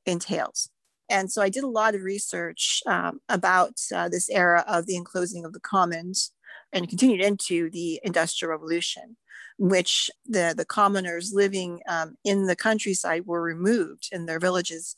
entails. 0.06 0.70
And 1.10 1.30
so 1.30 1.42
I 1.42 1.50
did 1.50 1.64
a 1.64 1.68
lot 1.68 1.94
of 1.94 2.02
research 2.02 2.82
um, 2.86 3.20
about 3.28 3.74
uh, 3.94 4.08
this 4.08 4.30
era 4.30 4.64
of 4.66 4.86
the 4.86 4.96
enclosing 4.96 5.44
of 5.44 5.52
the 5.52 5.60
commons 5.60 6.32
and 6.72 6.88
continued 6.88 7.20
into 7.20 7.68
the 7.70 8.00
Industrial 8.02 8.50
Revolution 8.50 9.16
which 9.58 10.10
the, 10.26 10.54
the 10.56 10.64
commoners 10.64 11.32
living 11.32 11.80
um, 11.88 12.16
in 12.24 12.46
the 12.46 12.56
countryside 12.56 13.26
were 13.26 13.42
removed 13.42 14.08
and 14.12 14.28
their 14.28 14.40
villages 14.40 14.96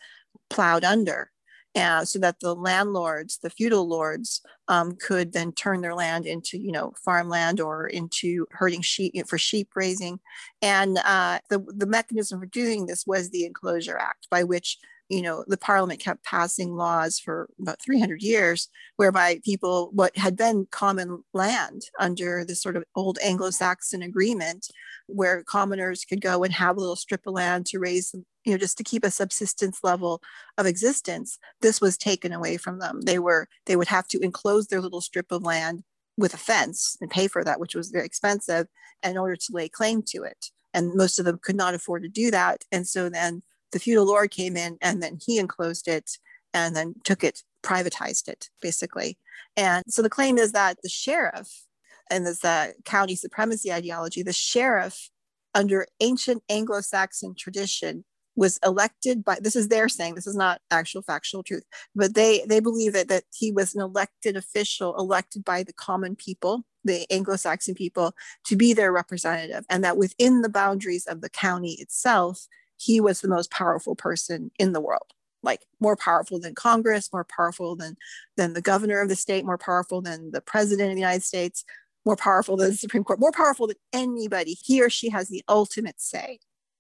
plowed 0.50 0.84
under. 0.84 1.30
Uh, 1.74 2.06
so 2.06 2.18
that 2.18 2.40
the 2.40 2.54
landlords, 2.54 3.36
the 3.42 3.50
feudal 3.50 3.86
lords, 3.86 4.40
um, 4.68 4.96
could 4.96 5.34
then 5.34 5.52
turn 5.52 5.82
their 5.82 5.94
land 5.94 6.24
into, 6.24 6.56
you 6.56 6.72
know, 6.72 6.90
farmland 7.04 7.60
or 7.60 7.86
into 7.86 8.46
herding 8.50 8.80
sheep 8.80 9.12
for 9.28 9.36
sheep 9.36 9.68
raising. 9.74 10.18
And 10.62 10.96
uh, 11.04 11.40
the, 11.50 11.58
the 11.58 11.84
mechanism 11.84 12.40
for 12.40 12.46
doing 12.46 12.86
this 12.86 13.06
was 13.06 13.28
the 13.28 13.44
Enclosure 13.44 13.98
Act, 13.98 14.26
by 14.30 14.42
which 14.42 14.78
you 15.08 15.22
know, 15.22 15.44
the 15.46 15.56
parliament 15.56 16.00
kept 16.00 16.24
passing 16.24 16.74
laws 16.74 17.18
for 17.18 17.48
about 17.60 17.80
300 17.80 18.22
years, 18.22 18.68
whereby 18.96 19.40
people, 19.44 19.90
what 19.92 20.16
had 20.16 20.36
been 20.36 20.66
common 20.70 21.22
land 21.32 21.82
under 22.00 22.44
this 22.44 22.60
sort 22.60 22.76
of 22.76 22.84
old 22.94 23.18
Anglo 23.22 23.50
Saxon 23.50 24.02
agreement, 24.02 24.66
where 25.06 25.44
commoners 25.44 26.04
could 26.04 26.20
go 26.20 26.42
and 26.42 26.52
have 26.52 26.76
a 26.76 26.80
little 26.80 26.96
strip 26.96 27.26
of 27.26 27.34
land 27.34 27.66
to 27.66 27.78
raise, 27.78 28.14
you 28.44 28.52
know, 28.52 28.58
just 28.58 28.76
to 28.78 28.84
keep 28.84 29.04
a 29.04 29.10
subsistence 29.10 29.80
level 29.84 30.20
of 30.58 30.66
existence, 30.66 31.38
this 31.60 31.80
was 31.80 31.96
taken 31.96 32.32
away 32.32 32.56
from 32.56 32.80
them. 32.80 33.00
They 33.02 33.18
were, 33.18 33.48
they 33.66 33.76
would 33.76 33.88
have 33.88 34.08
to 34.08 34.18
enclose 34.20 34.66
their 34.66 34.80
little 34.80 35.00
strip 35.00 35.30
of 35.30 35.44
land 35.44 35.84
with 36.18 36.34
a 36.34 36.38
fence 36.38 36.96
and 37.00 37.10
pay 37.10 37.28
for 37.28 37.44
that, 37.44 37.60
which 37.60 37.74
was 37.74 37.90
very 37.90 38.06
expensive, 38.06 38.66
in 39.04 39.18
order 39.18 39.36
to 39.36 39.52
lay 39.52 39.68
claim 39.68 40.02
to 40.08 40.22
it. 40.24 40.46
And 40.74 40.94
most 40.94 41.18
of 41.18 41.24
them 41.24 41.38
could 41.42 41.56
not 41.56 41.74
afford 41.74 42.02
to 42.02 42.08
do 42.08 42.30
that. 42.32 42.64
And 42.72 42.88
so 42.88 43.08
then 43.08 43.42
the 43.72 43.78
feudal 43.78 44.06
lord 44.06 44.30
came 44.30 44.56
in 44.56 44.78
and 44.80 45.02
then 45.02 45.18
he 45.24 45.38
enclosed 45.38 45.88
it 45.88 46.18
and 46.56 46.74
then 46.74 46.94
took 47.04 47.22
it, 47.22 47.42
privatized 47.62 48.28
it, 48.28 48.48
basically. 48.62 49.18
And 49.56 49.84
so 49.88 50.00
the 50.00 50.10
claim 50.10 50.38
is 50.38 50.52
that 50.52 50.78
the 50.82 50.88
sheriff 50.88 51.64
and 52.10 52.26
this 52.26 52.44
uh, 52.44 52.72
county 52.84 53.14
supremacy 53.14 53.70
ideology, 53.72 54.22
the 54.22 54.32
sheriff 54.32 55.10
under 55.54 55.86
ancient 56.00 56.42
Anglo-Saxon 56.48 57.34
tradition 57.36 58.04
was 58.36 58.58
elected 58.64 59.24
by 59.24 59.38
this 59.40 59.56
is 59.56 59.68
their 59.68 59.88
saying 59.88 60.14
this 60.14 60.26
is 60.26 60.36
not 60.36 60.60
actual 60.70 61.00
factual 61.00 61.42
truth 61.42 61.64
but 61.94 62.14
they 62.14 62.44
they 62.46 62.60
believe 62.60 62.92
that 62.92 63.08
that 63.08 63.24
he 63.32 63.50
was 63.50 63.74
an 63.74 63.80
elected 63.80 64.36
official 64.36 64.94
elected 64.98 65.42
by 65.42 65.62
the 65.62 65.72
common 65.72 66.14
people 66.14 66.62
the 66.84 67.10
anglo-saxon 67.10 67.74
people 67.74 68.12
to 68.44 68.54
be 68.54 68.74
their 68.74 68.92
representative 68.92 69.64
and 69.70 69.82
that 69.82 69.96
within 69.96 70.42
the 70.42 70.50
boundaries 70.50 71.06
of 71.06 71.22
the 71.22 71.30
county 71.30 71.78
itself 71.80 72.46
he 72.76 73.00
was 73.00 73.20
the 73.20 73.28
most 73.28 73.50
powerful 73.50 73.94
person 73.94 74.50
in 74.58 74.72
the 74.72 74.80
world 74.80 75.12
like 75.42 75.60
more 75.80 75.96
powerful 75.96 76.38
than 76.38 76.54
congress 76.54 77.12
more 77.12 77.26
powerful 77.36 77.76
than 77.76 77.96
than 78.36 78.52
the 78.52 78.62
governor 78.62 79.00
of 79.00 79.08
the 79.08 79.16
state 79.16 79.44
more 79.44 79.58
powerful 79.58 80.00
than 80.00 80.30
the 80.32 80.40
president 80.40 80.90
of 80.90 80.94
the 80.94 81.00
united 81.00 81.22
states 81.22 81.64
more 82.04 82.16
powerful 82.16 82.56
than 82.56 82.70
the 82.70 82.76
supreme 82.76 83.04
court 83.04 83.20
more 83.20 83.32
powerful 83.32 83.66
than 83.66 83.76
anybody 83.92 84.56
he 84.64 84.82
or 84.82 84.90
she 84.90 85.08
has 85.10 85.28
the 85.28 85.42
ultimate 85.48 86.00
say 86.00 86.38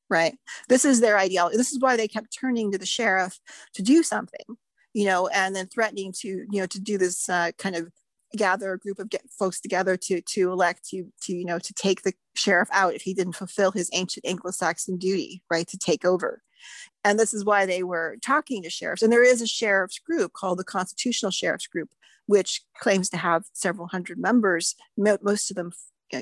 right? 0.08 0.36
This 0.68 0.84
is 0.84 1.00
their 1.00 1.18
ideology. 1.18 1.56
This 1.56 1.72
is 1.72 1.80
why 1.80 1.96
they 1.96 2.08
kept 2.08 2.36
turning 2.36 2.70
to 2.72 2.78
the 2.78 2.86
sheriff 2.86 3.38
to 3.74 3.82
do 3.82 4.02
something, 4.02 4.56
you 4.94 5.06
know, 5.06 5.28
and 5.28 5.54
then 5.54 5.66
threatening 5.66 6.12
to, 6.20 6.28
you 6.28 6.60
know, 6.60 6.66
to 6.66 6.80
do 6.80 6.98
this 6.98 7.28
uh, 7.28 7.52
kind 7.58 7.76
of 7.76 7.90
gather 8.36 8.72
a 8.72 8.78
group 8.78 8.98
of 8.98 9.10
folks 9.38 9.60
together 9.60 9.96
to 9.96 10.20
to 10.20 10.52
elect 10.52 10.88
to 10.90 11.06
to 11.22 11.34
you 11.34 11.44
know 11.44 11.58
to 11.58 11.72
take 11.74 12.02
the 12.02 12.12
sheriff 12.34 12.68
out 12.72 12.94
if 12.94 13.02
he 13.02 13.14
didn't 13.14 13.34
fulfill 13.34 13.70
his 13.70 13.90
ancient 13.92 14.26
Anglo-Saxon 14.26 14.98
duty, 14.98 15.42
right, 15.50 15.66
to 15.68 15.78
take 15.78 16.04
over. 16.04 16.42
And 17.04 17.18
this 17.18 17.32
is 17.32 17.44
why 17.44 17.66
they 17.66 17.82
were 17.82 18.16
talking 18.22 18.62
to 18.62 18.70
sheriffs. 18.70 19.02
And 19.02 19.12
there 19.12 19.24
is 19.24 19.40
a 19.40 19.46
sheriff's 19.46 19.98
group 19.98 20.32
called 20.32 20.58
the 20.58 20.64
Constitutional 20.64 21.30
Sheriff's 21.30 21.66
Group, 21.66 21.90
which 22.26 22.62
claims 22.78 23.08
to 23.10 23.16
have 23.16 23.44
several 23.52 23.86
hundred 23.86 24.18
members, 24.18 24.74
most 24.96 25.50
of 25.50 25.56
them 25.56 25.72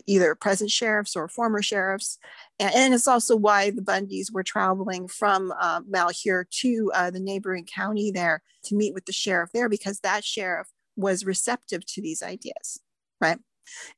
either 0.07 0.35
present 0.35 0.71
sheriffs 0.71 1.17
or 1.17 1.29
former 1.29 1.63
sheriffs. 1.63 2.19
And, 2.59 2.75
and, 2.75 2.95
it's 2.95 3.09
also 3.09 3.37
why 3.37 3.71
the 3.71 3.83
Bundys 3.83 4.33
were 4.33 4.43
traveling 4.43 5.09
from 5.09 5.53
uh, 5.61 5.81
Malheur 5.87 6.47
to 6.63 6.91
uh, 6.95 7.11
the 7.11 7.21
neighboring 7.21 7.67
county 7.67 8.11
there 8.11 8.43
to 8.65 8.77
meet 8.77 8.95
with 8.95 9.05
the 9.07 9.13
sheriff 9.13 9.51
there 9.53 9.69
because 9.69 10.01
that 10.01 10.25
sheriff 10.25 10.69
was 10.97 11.25
receptive 11.25 11.85
to 11.87 12.03
these 12.03 12.23
ideas, 12.23 12.81
right? 13.21 13.39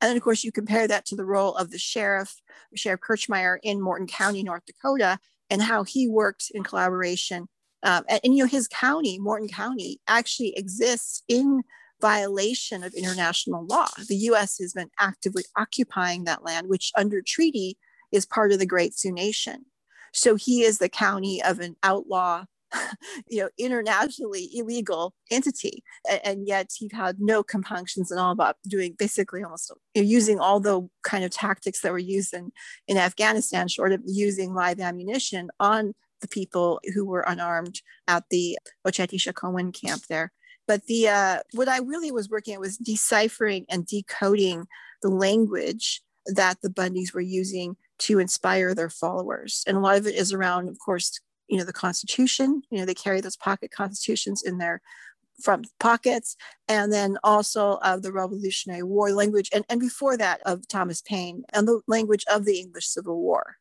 And 0.01 0.09
then, 0.09 0.17
of 0.17 0.23
course, 0.23 0.45
you 0.45 0.53
compare 0.53 0.87
that 0.87 1.07
to 1.07 1.17
the 1.17 1.25
role 1.25 1.55
of 1.57 1.71
the 1.71 1.79
sheriff, 1.79 2.41
Sheriff 2.75 3.01
Kirchmeier 3.01 3.59
in 3.63 3.81
Morton 3.81 4.07
County, 4.07 4.43
North 4.43 4.63
Dakota, 4.67 5.19
and 5.51 5.63
how 5.63 5.85
he 5.85 6.09
worked 6.09 6.51
in 6.55 6.63
collaboration. 6.63 7.49
Um, 7.83 8.05
and, 8.09 8.21
and, 8.25 8.37
you 8.37 8.45
know, 8.45 8.49
his 8.49 8.69
county, 8.69 9.19
Morton 9.19 9.49
County, 9.49 10.01
actually 10.09 10.57
exists 10.57 11.23
in 11.29 11.63
violation 12.01 12.83
of 12.83 12.95
international 12.95 13.67
law. 13.67 13.89
The 14.09 14.17
US 14.17 14.59
has 14.59 14.73
been 14.73 14.91
actively 14.99 15.45
occupying 15.57 16.25
that 16.25 16.45
land, 16.45 16.69
which 16.69 16.93
under 16.97 17.23
treaty 17.23 17.79
is 18.13 18.27
part 18.27 18.53
of 18.53 18.59
the 18.59 18.67
Great 18.67 18.95
Sioux 18.95 19.13
Nation. 19.13 19.67
So 20.13 20.35
he 20.37 20.63
is 20.63 20.79
the 20.79 20.89
county 20.89 21.43
of 21.43 21.61
an 21.61 21.77
outlaw, 21.83 22.45
you 23.29 23.43
know, 23.43 23.49
internationally 23.59 24.51
illegal 24.55 25.15
entity. 25.31 25.83
And 26.25 26.47
yet 26.47 26.71
he 26.77 26.91
had 26.93 27.17
no 27.19 27.43
compunctions 27.43 28.11
at 28.13 28.19
all 28.19 28.33
about 28.33 28.57
doing 28.67 28.95
basically 28.99 29.43
almost 29.43 29.73
you 29.95 30.03
know, 30.03 30.09
using 30.09 30.39
all 30.41 30.61
the 30.61 30.89
kind 31.03 31.25
of 31.25 31.31
tactics 31.31 31.81
that 31.81 31.93
were 31.93 31.99
used 31.99 32.35
in, 32.35 32.53
in 32.89 32.97
Afghanistan, 32.97 33.69
short 33.69 33.93
of 33.93 34.01
using 34.05 34.55
live 34.55 34.81
ammunition 34.81 35.49
on 35.61 35.95
the 36.21 36.29
people 36.29 36.81
who 36.95 37.05
were 37.05 37.25
unarmed 37.27 37.81
at 38.09 38.25
the 38.31 38.59
Oceti 38.87 39.21
Sakowin 39.21 39.73
camp 39.73 40.03
there. 40.09 40.33
But 40.67 40.87
the 40.87 41.09
uh, 41.09 41.39
what 41.53 41.69
I 41.69 41.79
really 41.79 42.11
was 42.11 42.29
working 42.29 42.55
at 42.55 42.61
was 42.61 42.77
deciphering 42.77 43.67
and 43.69 43.87
decoding 43.87 44.67
the 45.03 45.11
language 45.11 46.03
that 46.27 46.61
the 46.61 46.69
Bundys 46.69 47.15
were 47.15 47.21
using 47.21 47.77
to 47.99 48.19
inspire 48.19 48.75
their 48.75 48.91
followers. 48.91 49.63
And 49.67 49.77
a 49.77 49.81
lot 49.81 49.97
of 49.97 50.07
it 50.07 50.17
is 50.17 50.33
around, 50.33 50.69
of 50.69 50.79
course, 50.79 51.21
you 51.49 51.59
know, 51.59 51.65
the 51.65 51.73
Constitution. 51.73 52.63
You 52.71 52.79
know, 52.79 52.85
they 52.85 52.95
carry 52.95 53.21
those 53.21 53.37
pocket 53.37 53.71
constitutions 53.71 54.43
in 54.43 54.59
their 54.59 54.81
front 55.43 55.69
pockets, 55.79 56.37
and 56.67 56.93
then 56.93 57.19
also 57.23 57.79
of 57.83 58.03
the 58.03 58.13
Revolutionary 58.13 58.83
War 58.83 59.13
language, 59.13 59.51
and, 59.53 59.65
and 59.69 59.79
before 59.79 60.17
that 60.17 60.41
of 60.47 60.67
Thomas 60.67 61.03
Paine 61.03 61.45
and 61.53 61.69
the 61.69 61.81
language 61.87 62.25
of 62.33 62.45
the 62.45 62.59
English 62.59 62.87
Civil 62.87 63.21
War. 63.21 63.57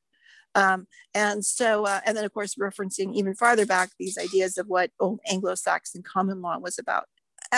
Um, 0.55 0.87
and 1.13 1.43
so, 1.43 1.85
uh, 1.85 1.99
and 2.05 2.15
then 2.15 2.23
of 2.23 2.33
course, 2.33 2.55
referencing 2.55 3.13
even 3.13 3.35
farther 3.35 3.65
back 3.65 3.89
these 3.99 4.17
ideas 4.17 4.57
of 4.57 4.67
what 4.67 4.89
old 5.01 5.19
Anglo-Saxon 5.29 6.03
common 6.03 6.41
law 6.41 6.57
was 6.59 6.79
about. 6.79 7.07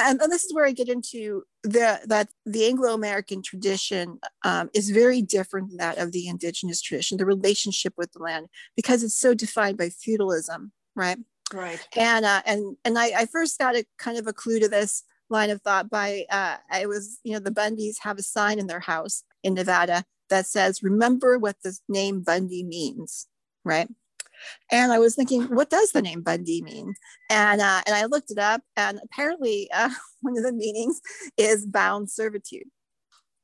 And, 0.05 0.21
and 0.21 0.31
this 0.31 0.43
is 0.43 0.53
where 0.53 0.65
I 0.65 0.71
get 0.71 0.89
into 0.89 1.43
the, 1.63 1.99
that 2.05 2.29
the 2.45 2.65
Anglo-American 2.67 3.41
tradition 3.41 4.19
um, 4.43 4.69
is 4.73 4.89
very 4.89 5.21
different 5.21 5.69
than 5.69 5.77
that 5.77 5.97
of 5.97 6.11
the 6.11 6.27
indigenous 6.27 6.81
tradition, 6.81 7.17
the 7.17 7.25
relationship 7.25 7.93
with 7.97 8.11
the 8.13 8.19
land, 8.19 8.47
because 8.75 9.03
it's 9.03 9.19
so 9.19 9.33
defined 9.33 9.77
by 9.77 9.89
feudalism, 9.89 10.71
right? 10.95 11.17
Right. 11.53 11.79
And 11.95 12.25
uh, 12.25 12.41
and 12.45 12.75
and 12.83 12.99
I, 12.99 13.21
I 13.21 13.25
first 13.25 13.57
got 13.57 13.75
a 13.75 13.85
kind 13.97 14.17
of 14.17 14.27
a 14.27 14.33
clue 14.33 14.59
to 14.59 14.67
this 14.67 15.03
line 15.29 15.49
of 15.49 15.61
thought 15.61 15.89
by 15.89 16.25
uh, 16.29 16.57
I 16.69 16.85
was 16.85 17.19
you 17.23 17.33
know 17.33 17.39
the 17.39 17.51
Bundys 17.51 17.99
have 18.01 18.17
a 18.17 18.23
sign 18.23 18.59
in 18.59 18.67
their 18.67 18.81
house 18.81 19.23
in 19.43 19.53
Nevada 19.53 20.03
that 20.29 20.45
says, 20.45 20.83
remember 20.83 21.37
what 21.37 21.55
the 21.63 21.77
name 21.87 22.21
Bundy 22.21 22.63
means, 22.63 23.27
right? 23.63 23.87
And 24.71 24.91
I 24.91 24.99
was 24.99 25.15
thinking, 25.15 25.43
what 25.43 25.69
does 25.69 25.91
the 25.91 26.01
name 26.01 26.21
Bundy 26.21 26.61
mean? 26.61 26.93
And 27.29 27.61
uh, 27.61 27.81
and 27.85 27.95
I 27.95 28.05
looked 28.05 28.31
it 28.31 28.37
up, 28.37 28.61
and 28.75 28.99
apparently 29.03 29.69
uh, 29.73 29.89
one 30.21 30.37
of 30.37 30.43
the 30.43 30.53
meanings 30.53 31.01
is 31.37 31.65
bound 31.65 32.09
servitude, 32.09 32.67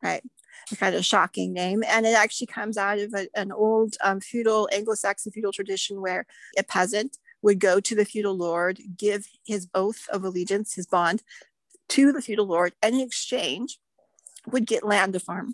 right? 0.01 0.23
A 0.71 0.75
kind 0.75 0.95
of 0.95 1.05
shocking 1.05 1.53
name, 1.53 1.83
and 1.87 2.05
it 2.05 2.15
actually 2.15 2.47
comes 2.47 2.77
out 2.77 2.99
of 2.99 3.13
a, 3.13 3.27
an 3.35 3.51
old 3.51 3.95
um, 4.03 4.19
feudal 4.19 4.69
Anglo-Saxon 4.71 5.31
feudal 5.31 5.51
tradition 5.51 6.01
where 6.01 6.25
a 6.57 6.63
peasant 6.63 7.17
would 7.41 7.59
go 7.59 7.79
to 7.79 7.95
the 7.95 8.05
feudal 8.05 8.37
lord, 8.37 8.79
give 8.97 9.27
his 9.45 9.67
oath 9.75 10.07
of 10.09 10.23
allegiance, 10.23 10.75
his 10.75 10.87
bond, 10.87 11.21
to 11.89 12.11
the 12.11 12.21
feudal 12.21 12.47
lord, 12.47 12.73
and 12.81 12.95
in 12.95 13.01
exchange 13.01 13.79
would 14.47 14.65
get 14.65 14.85
land 14.85 15.13
to 15.13 15.19
farm. 15.19 15.53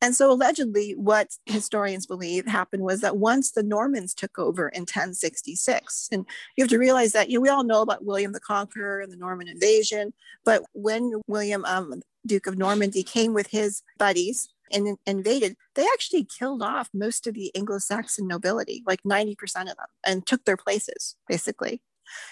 And 0.00 0.14
so, 0.14 0.30
allegedly, 0.30 0.92
what 0.92 1.28
historians 1.46 2.06
believe 2.06 2.46
happened 2.46 2.84
was 2.84 3.00
that 3.00 3.16
once 3.16 3.50
the 3.50 3.64
Normans 3.64 4.14
took 4.14 4.38
over 4.38 4.68
in 4.68 4.82
1066, 4.82 6.08
and 6.12 6.24
you 6.56 6.62
have 6.62 6.70
to 6.70 6.78
realize 6.78 7.12
that 7.12 7.28
you 7.28 7.38
know, 7.38 7.40
we 7.40 7.48
all 7.48 7.64
know 7.64 7.82
about 7.82 8.04
William 8.04 8.32
the 8.32 8.40
Conqueror 8.40 9.00
and 9.00 9.12
the 9.12 9.16
Norman 9.16 9.48
invasion, 9.48 10.12
but 10.44 10.62
when 10.72 11.20
William, 11.26 11.64
um, 11.64 12.00
Duke 12.26 12.46
of 12.46 12.56
Normandy, 12.56 13.02
came 13.02 13.34
with 13.34 13.48
his 13.48 13.82
buddies 13.98 14.48
and 14.70 14.96
invaded, 15.06 15.56
they 15.74 15.86
actually 15.92 16.24
killed 16.24 16.62
off 16.62 16.88
most 16.94 17.26
of 17.26 17.34
the 17.34 17.50
Anglo 17.56 17.78
Saxon 17.78 18.28
nobility, 18.28 18.84
like 18.86 19.02
90% 19.02 19.36
of 19.62 19.66
them, 19.66 19.86
and 20.06 20.26
took 20.26 20.44
their 20.44 20.56
places, 20.56 21.16
basically. 21.26 21.82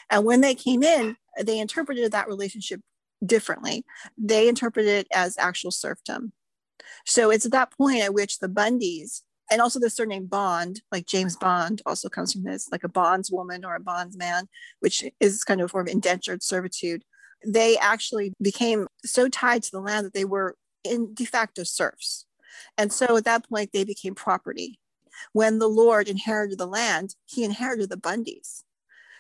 And 0.09 0.25
when 0.25 0.41
they 0.41 0.55
came 0.55 0.83
in, 0.83 1.17
they 1.43 1.59
interpreted 1.59 2.13
that 2.13 2.29
relationship 2.29 2.81
differently. 3.25 3.85
They 4.17 4.49
interpreted 4.49 4.91
it 4.91 5.09
as 5.13 5.37
actual 5.39 5.71
serfdom. 5.71 6.33
So 7.05 7.31
it's 7.31 7.47
at 7.47 7.53
that 7.53 7.73
point 7.77 8.03
at 8.03 8.15
which 8.15 8.39
the 8.39 8.49
Bundys, 8.49 9.23
and 9.51 9.61
also 9.61 9.79
the 9.79 9.91
surname 9.91 10.27
Bond, 10.27 10.83
like 10.91 11.07
James 11.07 11.37
Bond, 11.37 11.83
also 11.87 12.09
comes 12.09 12.33
from 12.33 12.43
this, 12.43 12.69
like 12.73 12.85
a 12.85 12.89
bondswoman 12.89 13.65
or 13.65 13.75
a 13.77 13.81
bondsman, 13.81 14.49
which 14.81 15.05
is 15.21 15.45
kind 15.45 15.61
of 15.61 15.67
a 15.67 15.69
form 15.69 15.87
of 15.87 15.93
indentured 15.93 16.43
servitude. 16.43 17.05
They 17.47 17.77
actually 17.79 18.33
became 18.43 18.89
so 19.05 19.29
tied 19.29 19.63
to 19.65 19.71
the 19.71 19.81
land 19.81 20.07
that 20.07 20.15
they 20.15 20.25
were 20.25 20.57
in 20.83 21.15
de 21.15 21.25
facto 21.25 21.63
serfs. 21.63 22.27
And 22.77 22.93
so 22.93 23.17
at 23.17 23.25
that 23.25 23.49
point, 23.49 23.71
they 23.73 23.85
became 23.85 24.15
property. 24.15 24.79
When 25.33 25.59
the 25.59 25.69
Lord 25.69 26.09
inherited 26.09 26.59
the 26.59 26.67
land, 26.67 27.15
he 27.25 27.45
inherited 27.45 27.89
the 27.89 27.97
Bundys. 27.97 28.63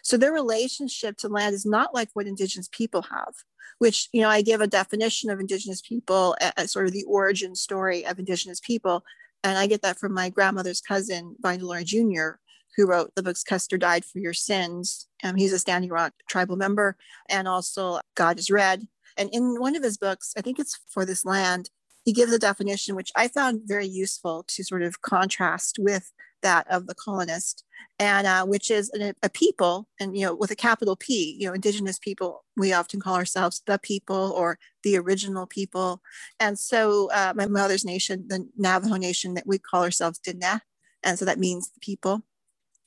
So 0.06 0.16
their 0.16 0.32
relationship 0.32 1.16
to 1.16 1.28
land 1.28 1.52
is 1.52 1.66
not 1.66 1.92
like 1.92 2.10
what 2.14 2.28
Indigenous 2.28 2.68
people 2.70 3.02
have, 3.10 3.34
which, 3.80 4.08
you 4.12 4.20
know, 4.20 4.28
I 4.28 4.40
give 4.40 4.60
a 4.60 4.68
definition 4.68 5.30
of 5.30 5.40
Indigenous 5.40 5.80
people 5.80 6.36
as 6.56 6.70
sort 6.70 6.86
of 6.86 6.92
the 6.92 7.02
origin 7.08 7.56
story 7.56 8.06
of 8.06 8.16
Indigenous 8.16 8.60
people. 8.60 9.02
And 9.42 9.58
I 9.58 9.66
get 9.66 9.82
that 9.82 9.98
from 9.98 10.14
my 10.14 10.28
grandmother's 10.30 10.80
cousin, 10.80 11.34
Vine 11.40 11.58
Deloria 11.58 11.84
Jr., 11.84 12.38
who 12.76 12.86
wrote 12.86 13.16
the 13.16 13.22
books 13.24 13.42
Custer 13.42 13.76
Died 13.76 14.04
for 14.04 14.20
Your 14.20 14.32
Sins. 14.32 15.08
Um, 15.24 15.34
he's 15.34 15.52
a 15.52 15.58
Standing 15.58 15.90
Rock 15.90 16.12
tribal 16.28 16.54
member, 16.54 16.96
and 17.28 17.48
also 17.48 17.98
God 18.14 18.38
is 18.38 18.48
Red. 18.48 18.86
And 19.16 19.28
in 19.32 19.58
one 19.58 19.74
of 19.74 19.82
his 19.82 19.96
books, 19.96 20.34
I 20.38 20.40
think 20.40 20.60
it's 20.60 20.78
For 20.88 21.04
This 21.04 21.24
Land, 21.24 21.68
he 22.04 22.12
gives 22.12 22.32
a 22.32 22.38
definition 22.38 22.94
which 22.94 23.10
I 23.16 23.26
found 23.26 23.62
very 23.64 23.88
useful 23.88 24.44
to 24.46 24.62
sort 24.62 24.84
of 24.84 25.02
contrast 25.02 25.80
with 25.80 26.12
that 26.42 26.66
of 26.70 26.86
the 26.86 26.94
colonist, 26.94 27.64
and 27.98 28.26
uh, 28.26 28.44
which 28.44 28.70
is 28.70 28.90
a, 28.94 29.14
a, 29.22 29.28
people, 29.28 29.88
and 30.00 30.16
you 30.16 30.26
know, 30.26 30.34
with 30.34 30.50
a 30.50 30.56
capital 30.56 30.96
P. 30.96 31.36
You 31.38 31.48
know, 31.48 31.54
Indigenous 31.54 31.98
people. 31.98 32.44
We 32.56 32.72
often 32.72 33.00
call 33.00 33.14
ourselves 33.14 33.62
the 33.66 33.78
people 33.78 34.32
or 34.36 34.58
the 34.82 34.96
original 34.96 35.46
people. 35.46 36.00
And 36.40 36.58
so, 36.58 37.10
uh, 37.12 37.32
my 37.36 37.46
mother's 37.46 37.84
nation, 37.84 38.26
the 38.28 38.48
Navajo 38.56 38.96
Nation, 38.96 39.34
that 39.34 39.46
we 39.46 39.58
call 39.58 39.82
ourselves 39.82 40.20
Diné, 40.20 40.60
and 41.02 41.18
so 41.18 41.24
that 41.24 41.38
means 41.38 41.70
the 41.70 41.80
people. 41.80 42.22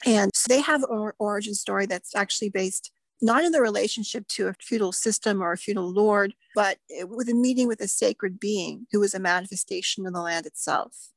And 0.05 0.31
so 0.33 0.45
they 0.47 0.61
have 0.61 0.83
an 0.83 1.11
origin 1.19 1.53
story 1.53 1.85
that's 1.85 2.15
actually 2.15 2.49
based 2.49 2.91
not 3.21 3.43
in 3.43 3.51
the 3.51 3.61
relationship 3.61 4.27
to 4.29 4.47
a 4.47 4.55
feudal 4.61 4.91
system 4.91 5.41
or 5.41 5.51
a 5.51 5.57
feudal 5.57 5.91
lord, 5.91 6.33
but 6.55 6.77
with 7.03 7.29
a 7.29 7.33
meeting 7.33 7.67
with 7.67 7.81
a 7.81 7.87
sacred 7.87 8.39
being 8.39 8.87
who 8.91 9.03
is 9.03 9.13
a 9.13 9.19
manifestation 9.19 10.05
of 10.05 10.13
the 10.13 10.21
land 10.21 10.45
itself. 10.45 11.09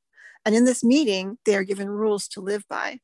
And 0.45 0.55
in 0.55 0.65
this 0.65 0.83
meeting, 0.83 1.37
they 1.45 1.55
are 1.55 1.63
given 1.63 1.89
rules 1.89 2.27
to 2.29 2.41
live 2.41 2.65
by. 2.69 2.99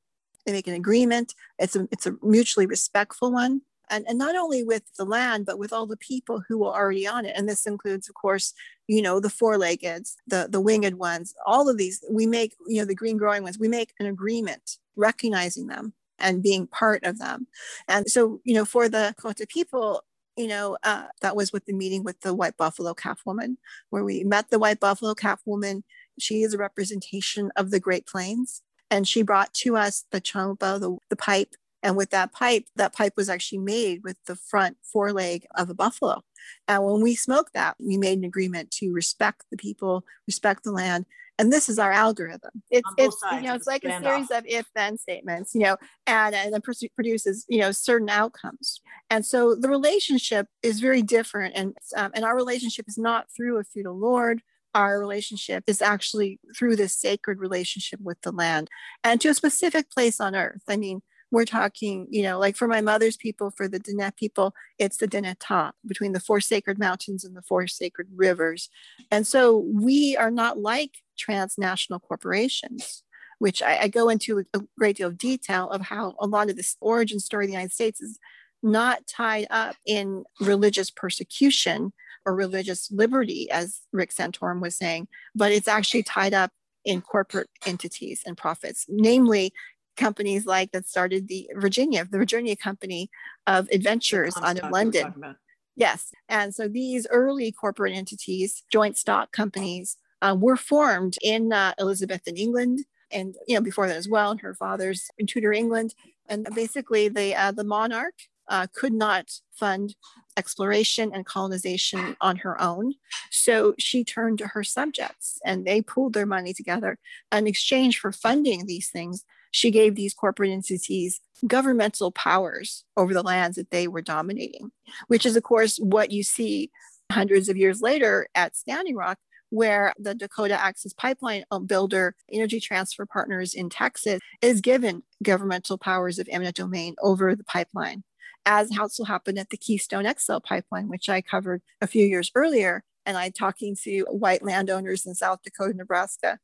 They 0.46 0.52
make 0.52 0.68
an 0.68 0.74
agreement. 0.74 1.36
It's 1.58 1.76
a, 1.76 1.88
it's 1.92 2.06
a 2.06 2.16
mutually 2.22 2.66
respectful 2.66 3.32
one. 3.32 3.62
And, 3.92 4.06
and 4.08 4.20
not 4.20 4.36
only 4.36 4.64
with 4.64 4.84
the 4.98 5.06
land, 5.06 5.46
but 5.46 5.58
with 5.58 5.74
all 5.74 5.88
the 5.88 5.98
people 5.98 6.44
who 6.48 6.64
are 6.64 6.80
already 6.80 7.08
on 7.08 7.26
it. 7.26 7.34
And 7.36 7.50
this 7.50 7.66
includes, 7.66 8.08
of 8.08 8.14
course, 8.14 8.54
you 8.88 9.02
know, 9.02 9.20
the 9.20 9.32
four-legged, 9.32 10.06
the, 10.28 10.48
the 10.50 10.62
winged 10.62 10.96
ones, 10.96 11.34
all 11.46 11.68
of 11.68 11.78
these, 11.78 12.04
we 12.10 12.28
make, 12.28 12.56
you 12.68 12.80
know, 12.80 12.86
the 12.86 12.94
green 12.94 13.18
growing 13.18 13.42
ones, 13.42 13.58
we 13.58 13.68
make 13.68 13.94
an 14.00 14.06
agreement 14.06 14.78
recognizing 14.96 15.68
them 15.68 15.94
and 16.20 16.44
being 16.44 16.68
part 16.68 17.04
of 17.04 17.18
them. 17.18 17.48
And 17.88 18.08
so, 18.10 18.42
you 18.44 18.54
know, 18.54 18.66
for 18.66 18.90
the 18.90 19.16
Lakota 19.18 19.48
people, 19.48 20.04
you 20.38 20.48
know, 20.48 20.78
uh, 20.84 21.06
that 21.22 21.36
was 21.36 21.52
with 21.52 21.66
the 21.66 21.74
meeting 21.74 22.04
with 22.04 22.22
the 22.22 22.34
White 22.34 22.58
Buffalo 22.58 22.94
Calf 22.94 23.22
Woman, 23.26 23.58
where 23.90 24.04
we 24.04 24.24
met 24.24 24.50
the 24.50 24.60
White 24.60 24.80
Buffalo 24.80 25.16
Calf 25.16 25.42
Woman. 25.46 25.84
She 26.20 26.44
is 26.44 26.54
a 26.54 26.58
representation 26.58 27.52
of 27.56 27.72
the 27.72 27.80
Great 27.80 28.06
Plains. 28.06 28.62
And 28.92 29.08
she 29.08 29.22
brought 29.22 29.54
to 29.56 29.78
us 29.78 30.06
the 30.12 30.20
champa, 30.20 30.78
the, 30.80 30.98
the 31.10 31.16
pipe. 31.16 31.56
And 31.82 31.96
with 31.96 32.10
that 32.10 32.34
pipe, 32.34 32.66
that 32.76 32.94
pipe 32.94 33.14
was 33.16 33.30
actually 33.30 33.60
made 33.60 34.04
with 34.04 34.18
the 34.26 34.36
front 34.36 34.78
foreleg 34.84 35.46
of 35.56 35.70
a 35.70 35.74
buffalo. 35.74 36.24
And 36.68 36.84
when 36.84 37.02
we 37.02 37.16
smoked 37.16 37.54
that, 37.54 37.76
we 37.80 37.98
made 37.98 38.18
an 38.18 38.26
agreement 38.26 38.72
to 38.72 38.92
respect 38.92 39.46
the 39.52 39.58
people, 39.58 40.04
respect 40.28 40.64
the 40.64 40.72
land, 40.72 41.06
and 41.40 41.54
this 41.54 41.70
is 41.70 41.80
our 41.80 41.92
algorithm. 41.92 42.62
It's 42.70 42.90
it's 42.98 43.16
you 43.32 43.42
know 43.42 43.56
it's 43.56 43.66
like 43.66 43.86
a 43.86 44.02
series 44.02 44.30
off. 44.30 44.40
of 44.40 44.46
if 44.46 44.68
then 44.76 44.98
statements, 44.98 45.56
you 45.56 45.62
know, 45.62 45.78
and 46.06 46.36
and 46.36 46.54
then 46.54 46.62
produces 46.96 47.46
you 47.48 47.60
know 47.60 47.72
certain 47.72 48.10
outcomes. 48.10 48.82
And 49.10 49.26
so 49.26 49.56
the 49.56 49.70
relationship 49.70 50.48
is 50.62 50.82
very 50.82 51.02
different, 51.02 51.56
and 51.56 51.78
um, 51.96 52.12
and 52.14 52.26
our 52.26 52.36
relationship 52.36 52.86
is 52.90 52.98
not 52.98 53.28
through 53.36 53.58
a 53.58 53.64
feudal 53.64 53.98
lord. 53.98 54.42
Our 54.76 55.00
relationship 55.00 55.64
is 55.68 55.82
actually 55.82 56.40
through 56.56 56.76
this 56.76 56.96
sacred 56.96 57.40
relationship 57.40 58.00
with 58.02 58.22
the 58.22 58.32
land 58.32 58.70
and 59.04 59.20
to 59.22 59.30
a 59.30 59.34
specific 59.34 59.90
place 59.90 60.20
on 60.20 60.36
earth. 60.36 60.62
I 60.68 60.78
mean, 60.78 61.02
we're 61.32 61.46
talking, 61.46 62.08
you 62.10 62.24
know, 62.24 62.40
like 62.40 62.56
for 62.56 62.68
my 62.68 62.82
mother's 62.82 63.18
people, 63.18 63.52
for 63.52 63.68
the 63.68 63.80
Diné 63.80 64.16
people, 64.16 64.54
it's 64.78 64.98
the 64.98 65.08
Dinétah 65.08 65.72
between 65.86 66.14
the 66.14 66.20
four 66.20 66.42
sacred 66.42 66.80
mountains 66.80 67.24
and 67.24 67.36
the 67.36 67.44
four 67.44 67.68
sacred 67.68 68.08
rivers. 68.16 68.70
And 69.12 69.28
so 69.28 69.58
we 69.72 70.18
are 70.18 70.32
not 70.32 70.60
like 70.60 70.98
transnational 71.18 72.00
corporations, 72.00 73.04
which 73.38 73.62
I, 73.62 73.78
I 73.82 73.88
go 73.90 74.10
into 74.10 74.44
a 74.54 74.62
great 74.78 74.98
deal 74.98 75.08
of 75.10 75.18
detail 75.18 75.70
of 75.70 75.82
how 75.82 76.16
a 76.20 76.26
lot 76.26 76.50
of 76.50 76.56
this 76.56 76.76
origin 76.82 77.20
story 77.20 77.46
of 77.46 77.50
the 77.50 77.54
United 77.54 77.74
States 77.74 78.02
is 78.02 78.18
not 78.64 79.08
tied 79.08 79.48
up 79.50 79.76
in 79.86 80.24
religious 80.42 80.90
persecution 80.90 81.94
or 82.26 82.36
religious 82.36 82.92
liberty, 82.92 83.50
as 83.52 83.82
Rick 83.92 84.12
Santorum 84.12 84.62
was 84.62 84.76
saying, 84.76 85.08
but 85.36 85.52
it's 85.52 85.68
actually 85.68 86.04
tied 86.04 86.34
up 86.34 86.52
in 86.86 87.02
corporate 87.02 87.50
entities 87.66 88.24
and 88.26 88.38
profits, 88.38 88.86
namely 88.88 89.54
companies 89.98 90.46
like 90.46 90.72
that 90.72 90.88
started 90.88 91.28
the 91.28 91.50
Virginia, 91.56 92.06
the 92.10 92.18
Virginia 92.18 92.56
Company 92.56 93.10
of 93.48 93.68
Adventures 93.72 94.36
out 94.38 94.60
of 94.60 94.72
London. 94.72 95.36
Yes. 95.76 96.12
And 96.28 96.54
so 96.54 96.68
these 96.68 97.08
early 97.10 97.52
corporate 97.52 97.94
entities, 97.94 98.64
joint 98.72 98.98
stock 98.98 99.32
companies, 99.32 99.98
uh, 100.22 100.36
were 100.38 100.58
formed 100.58 101.18
in 101.22 101.54
uh, 101.54 101.74
Elizabethan 101.80 102.36
England 102.36 102.80
and 103.12 103.36
you 103.48 103.56
know 103.56 103.62
before 103.62 103.88
that 103.88 103.96
as 103.96 104.08
well, 104.08 104.32
and 104.32 104.42
her 104.42 104.54
father's 104.54 105.10
in 105.18 105.26
Tudor 105.26 105.54
England. 105.54 105.94
And 106.28 106.48
basically, 106.54 107.08
the 107.08 107.36
uh, 107.36 107.52
the 107.52 107.64
monarch 107.64 108.14
uh, 108.48 108.68
could 108.74 108.94
not 108.94 109.32
fund 109.54 109.96
exploration 110.40 111.12
and 111.14 111.26
colonization 111.26 112.16
on 112.22 112.38
her 112.38 112.60
own. 112.60 112.94
So 113.30 113.76
she 113.78 114.04
turned 114.04 114.40
to 114.40 114.48
her 114.48 114.64
subjects 114.64 115.40
and 115.46 115.66
they 115.66 115.82
pooled 115.82 116.14
their 116.14 116.26
money 116.26 116.54
together. 116.54 116.98
In 117.32 117.46
exchange 117.46 118.00
for 118.00 118.12
funding 118.12 118.66
these 118.66 118.90
things, 118.90 119.26
she 119.52 119.70
gave 119.70 119.96
these 119.96 120.14
corporate 120.14 120.52
entities 120.52 121.22
governmental 121.46 122.12
powers 122.12 122.84
over 122.98 123.14
the 123.14 123.24
lands 123.24 123.56
that 123.58 123.72
they 123.72 123.88
were 123.88 124.02
dominating, 124.02 124.72
which 125.08 125.26
is, 125.26 125.36
of 125.36 125.44
course, 125.44 125.78
what 125.78 126.12
you 126.12 126.24
see 126.24 126.72
hundreds 127.12 127.50
of 127.50 127.58
years 127.58 127.82
later 127.82 128.28
at 128.36 128.56
Standing 128.56 128.96
Rock, 128.96 129.18
where 129.50 129.94
the 129.98 130.14
Dakota 130.14 130.60
Access 130.60 130.94
Pipeline 130.94 131.44
builder, 131.66 132.16
Energy 132.32 132.60
Transfer 132.60 133.06
Partners 133.06 133.54
in 133.54 133.70
Texas, 133.70 134.20
is 134.42 134.62
given 134.62 135.04
governmental 135.24 135.78
powers 135.78 136.20
of 136.20 136.30
eminent 136.32 136.56
domain 136.56 136.96
over 137.02 137.36
the 137.36 137.44
pipeline, 137.44 138.04
as 138.50 138.76
also 138.78 139.04
happened 139.04 139.38
at 139.38 139.52
the 139.52 139.58
Keystone 139.58 140.12
XL 140.18 140.40
pipeline, 140.40 140.90
which 140.90 141.08
I 141.08 141.22
covered 141.22 141.62
a 141.82 141.88
few 141.88 142.06
years 142.06 142.32
earlier. 142.34 142.84
And 143.06 143.16
I'm 143.16 143.32
talking 143.32 143.76
to 143.84 144.02
white 144.10 144.44
landowners 144.44 145.06
in 145.06 145.14
South 145.16 145.40
Dakota, 145.44 145.78
Nebraska, 145.78 146.40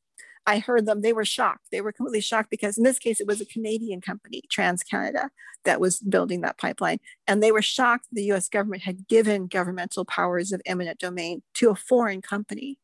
I 0.47 0.59
heard 0.59 0.85
them, 0.85 1.01
they 1.01 1.13
were 1.13 1.25
shocked. 1.25 1.67
They 1.71 1.81
were 1.81 1.91
completely 1.91 2.21
shocked 2.21 2.49
because 2.49 2.77
in 2.77 2.83
this 2.83 2.99
case, 2.99 3.19
it 3.19 3.27
was 3.27 3.41
a 3.41 3.45
Canadian 3.45 4.01
company, 4.01 4.43
TransCanada, 4.49 5.29
that 5.63 5.79
was 5.79 5.99
building 5.99 6.41
that 6.41 6.57
pipeline. 6.57 6.99
And 7.27 7.41
they 7.41 7.51
were 7.51 7.61
shocked 7.61 8.05
the 8.11 8.31
US 8.33 8.47
government 8.47 8.83
had 8.83 9.07
given 9.07 9.47
governmental 9.47 10.05
powers 10.05 10.51
of 10.51 10.61
eminent 10.65 10.99
domain 10.99 11.41
to 11.55 11.69
a 11.71 11.75
foreign 11.75 12.21
company. 12.21 12.77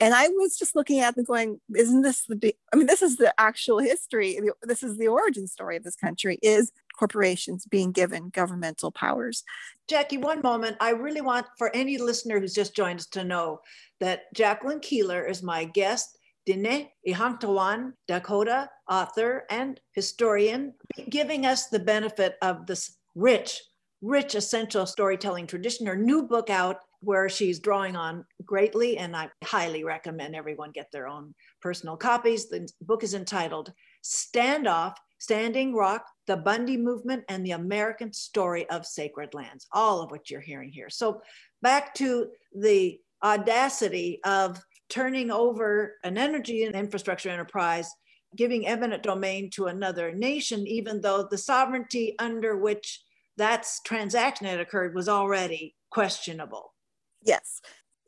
And 0.00 0.14
I 0.14 0.28
was 0.28 0.58
just 0.58 0.74
looking 0.74 1.00
at 1.00 1.14
them 1.14 1.24
going, 1.24 1.60
isn't 1.74 2.02
this 2.02 2.24
the, 2.28 2.54
I 2.72 2.76
mean, 2.76 2.86
this 2.86 3.02
is 3.02 3.16
the 3.16 3.32
actual 3.38 3.78
history. 3.78 4.38
This 4.62 4.82
is 4.82 4.98
the 4.98 5.08
origin 5.08 5.46
story 5.46 5.76
of 5.76 5.84
this 5.84 5.96
country 5.96 6.38
is 6.42 6.72
corporations 6.98 7.66
being 7.66 7.92
given 7.92 8.30
governmental 8.30 8.90
powers. 8.90 9.44
Jackie, 9.88 10.18
one 10.18 10.42
moment. 10.42 10.76
I 10.80 10.90
really 10.90 11.20
want 11.20 11.46
for 11.58 11.74
any 11.74 11.98
listener 11.98 12.40
who's 12.40 12.54
just 12.54 12.74
joined 12.74 13.00
us 13.00 13.06
to 13.08 13.24
know 13.24 13.60
that 14.00 14.32
Jacqueline 14.34 14.80
Keeler 14.80 15.26
is 15.26 15.42
my 15.42 15.64
guest 15.64 16.18
Diné 16.46 16.90
Ihanktonwan, 17.06 17.92
Dakota 18.06 18.68
author 18.88 19.44
and 19.50 19.80
historian, 19.92 20.74
giving 21.08 21.46
us 21.46 21.68
the 21.68 21.78
benefit 21.78 22.36
of 22.42 22.66
this 22.66 22.98
rich, 23.14 23.62
rich 24.02 24.34
essential 24.34 24.84
storytelling 24.84 25.46
tradition. 25.46 25.86
Her 25.86 25.96
new 25.96 26.22
book 26.24 26.50
out 26.50 26.80
where 27.00 27.28
she's 27.28 27.58
drawing 27.58 27.96
on 27.96 28.24
greatly, 28.44 28.98
and 28.98 29.16
I 29.16 29.30
highly 29.42 29.84
recommend 29.84 30.34
everyone 30.34 30.72
get 30.72 30.90
their 30.92 31.08
own 31.08 31.34
personal 31.60 31.96
copies. 31.96 32.48
The 32.48 32.68
book 32.82 33.02
is 33.02 33.14
entitled 33.14 33.72
Standoff, 34.02 34.94
Standing 35.18 35.74
Rock, 35.74 36.04
the 36.26 36.36
Bundy 36.36 36.76
Movement, 36.76 37.24
and 37.28 37.44
the 37.44 37.52
American 37.52 38.12
Story 38.12 38.68
of 38.70 38.86
Sacred 38.86 39.34
Lands, 39.34 39.66
all 39.72 40.00
of 40.00 40.10
what 40.10 40.30
you're 40.30 40.40
hearing 40.40 40.70
here. 40.70 40.90
So 40.90 41.20
back 41.62 41.94
to 41.94 42.28
the 42.54 42.98
audacity 43.22 44.20
of 44.24 44.60
turning 44.88 45.30
over 45.30 45.94
an 46.04 46.18
energy 46.18 46.64
and 46.64 46.74
infrastructure 46.74 47.30
enterprise, 47.30 47.90
giving 48.36 48.66
eminent 48.66 49.02
domain 49.02 49.50
to 49.50 49.66
another 49.66 50.12
nation, 50.12 50.66
even 50.66 51.00
though 51.00 51.26
the 51.30 51.38
sovereignty 51.38 52.14
under 52.18 52.56
which 52.56 53.02
that 53.36 53.66
transaction 53.84 54.46
had 54.46 54.60
occurred 54.60 54.94
was 54.94 55.08
already 55.08 55.74
questionable. 55.90 56.74
Yes. 57.22 57.60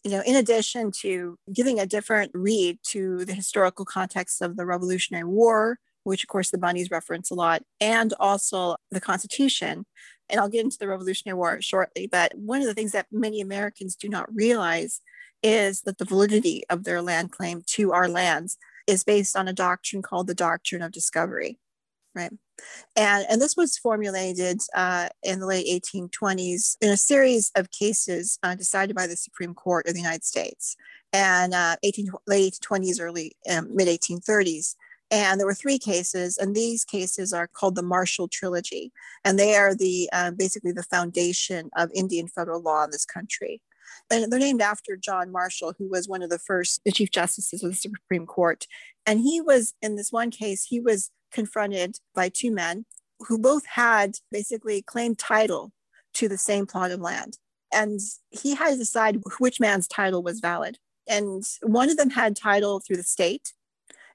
You 0.05 0.11
know, 0.13 0.23
in 0.25 0.37
addition 0.37 0.93
to 1.01 1.39
giving 1.53 1.81
a 1.81 1.87
different 1.87 2.31
read 2.35 2.79
to 2.89 3.25
the 3.25 3.33
historical 3.33 3.85
context 3.85 4.41
of 4.41 4.57
the 4.57 4.67
Revolutionary 4.67 5.25
War, 5.25 5.79
which 6.07 6.23
of 6.23 6.29
course 6.29 6.51
the 6.51 6.59
Bundys 6.59 6.91
reference 6.91 7.31
a 7.31 7.35
lot, 7.35 7.63
and 7.81 8.15
also 8.21 8.77
the 8.91 9.01
Constitution. 9.01 9.87
And 10.29 10.41
I'll 10.41 10.49
get 10.49 10.65
into 10.65 10.79
the 10.79 10.89
Revolutionary 10.89 11.37
War 11.37 11.61
shortly. 11.61 12.07
But 12.07 12.33
one 12.37 12.61
of 12.61 12.67
the 12.67 12.75
things 12.75 12.93
that 12.93 13.07
many 13.13 13.41
Americans 13.41 13.95
do 13.95 14.09
not 14.09 14.35
realize 14.35 15.01
is 15.43 15.83
that 15.83 15.99
the 15.99 16.05
validity 16.05 16.65
of 16.71 16.85
their 16.85 17.03
land 17.03 17.31
claim 17.31 17.63
to 17.75 17.93
our 17.93 18.09
lands 18.09 18.57
is 18.87 19.05
based 19.05 19.37
on 19.37 19.49
a 19.49 19.53
doctrine 19.53 20.03
called 20.03 20.27
the 20.27 20.35
doctrine 20.35 20.83
of 20.83 20.93
discovery, 20.93 21.59
right? 22.15 22.33
And, 22.97 23.27
and 23.29 23.41
this 23.41 23.57
was 23.57 23.77
formulated 23.77 24.61
uh, 24.75 25.09
in 25.23 25.41
the 25.41 25.47
late 25.47 25.67
1820s 25.67 26.77
in 26.81 26.91
a 26.91 26.97
series 26.97 27.51
of 27.55 27.71
cases 27.71 28.39
uh, 28.43 28.55
decided 28.55 28.97
by 28.97 29.07
the 29.07 29.17
Supreme 29.17 29.55
Court 29.55 29.87
of 29.87 29.95
the 29.95 30.01
United 30.01 30.25
States 30.25 30.77
and 31.13 31.55
uh, 31.55 31.77
18, 31.83 32.11
late 32.27 32.55
1820s, 32.61 33.01
early 33.01 33.37
um, 33.51 33.75
mid 33.75 33.89
1830s. 33.89 34.75
And 35.11 35.39
there 35.39 35.47
were 35.47 35.55
three 35.55 35.79
cases, 35.79 36.37
and 36.37 36.55
these 36.55 36.85
cases 36.85 37.33
are 37.33 37.47
called 37.47 37.77
the 37.77 37.83
Marshall 37.83 38.29
Trilogy, 38.29 38.93
and 39.25 39.39
they 39.39 39.55
are 39.55 39.75
the 39.75 40.09
uh, 40.13 40.33
basically 40.33 40.73
the 40.73 40.83
foundation 40.83 41.71
of 41.77 41.91
Indian 41.95 42.27
federal 42.27 42.61
law 42.61 42.85
in 42.85 42.91
this 42.91 43.05
country. 43.05 43.63
And 44.11 44.31
they're 44.33 44.41
named 44.41 44.63
after 44.63 44.97
John 44.97 45.31
Marshall, 45.31 45.75
who 45.79 45.89
was 45.89 46.09
one 46.09 46.23
of 46.23 46.31
the 46.31 46.39
first 46.39 46.81
Chief 46.93 47.11
Justices 47.11 47.63
of 47.63 47.71
the 47.71 47.77
Supreme 47.77 48.27
Court. 48.27 48.67
And 49.05 49.21
he 49.21 49.41
was, 49.41 49.75
in 49.81 49.97
this 49.97 50.11
one 50.11 50.31
case, 50.31 50.65
he 50.65 50.81
was 50.81 51.11
confronted 51.33 51.99
by 52.15 52.29
two 52.29 52.51
men 52.51 52.85
who 53.21 53.39
both 53.39 53.67
had 53.67 54.17
basically 54.31 54.83
claimed 54.83 55.19
title 55.19 55.73
to 56.15 56.29
the 56.29 56.39
same 56.39 56.67
plot 56.67 56.91
of 56.91 57.01
land. 57.01 57.39
And 57.73 58.01
he 58.31 58.55
had 58.55 58.71
to 58.71 58.77
decide 58.77 59.23
which 59.39 59.61
man's 59.61 59.89
title 59.89 60.23
was 60.23 60.41
valid. 60.41 60.79
And 61.09 61.45
one 61.63 61.91
of 61.91 61.97
them 61.97 62.11
had 62.11 62.37
title 62.37 62.81
through 62.81 62.97
the 62.97 63.03
state, 63.03 63.53